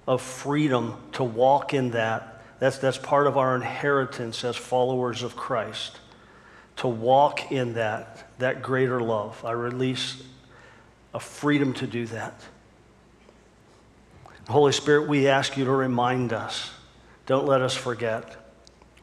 [0.06, 5.34] of freedom to walk in that that's, that's part of our inheritance as followers of
[5.34, 5.98] Christ.
[6.76, 9.42] To walk in that, that greater love.
[9.44, 10.22] I release
[11.14, 12.34] a freedom to do that.
[14.48, 16.70] Holy Spirit, we ask you to remind us.
[17.26, 18.43] Don't let us forget.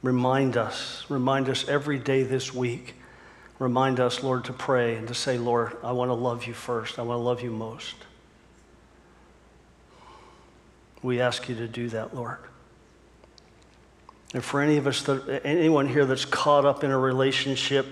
[0.01, 1.05] Remind us.
[1.09, 2.95] Remind us every day this week.
[3.59, 6.97] Remind us, Lord, to pray and to say, Lord, I want to love you first.
[6.97, 7.95] I want to love you most.
[11.03, 12.39] We ask you to do that, Lord.
[14.33, 17.85] And for any of us, that, anyone here that's caught up in a relationship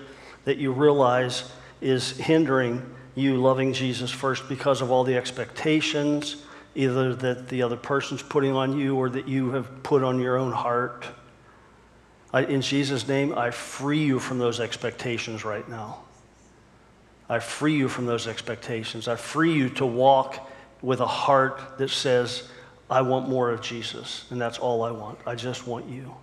[0.44, 1.50] that you realize
[1.80, 6.36] is hindering you loving Jesus first because of all the expectations,
[6.74, 10.36] either that the other person's putting on you or that you have put on your
[10.36, 11.06] own heart.
[12.32, 16.00] I, in Jesus' name, I free you from those expectations right now.
[17.28, 19.08] I free you from those expectations.
[19.08, 20.50] I free you to walk
[20.82, 22.48] with a heart that says,
[22.88, 25.18] I want more of Jesus, and that's all I want.
[25.26, 26.14] I just want you.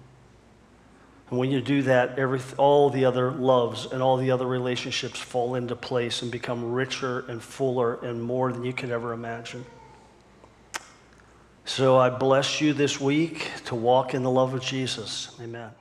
[1.30, 5.20] And when you do that, every, all the other loves and all the other relationships
[5.20, 9.66] fall into place and become richer and fuller and more than you could ever imagine.
[11.66, 15.36] So I bless you this week to walk in the love of Jesus.
[15.42, 15.72] Amen.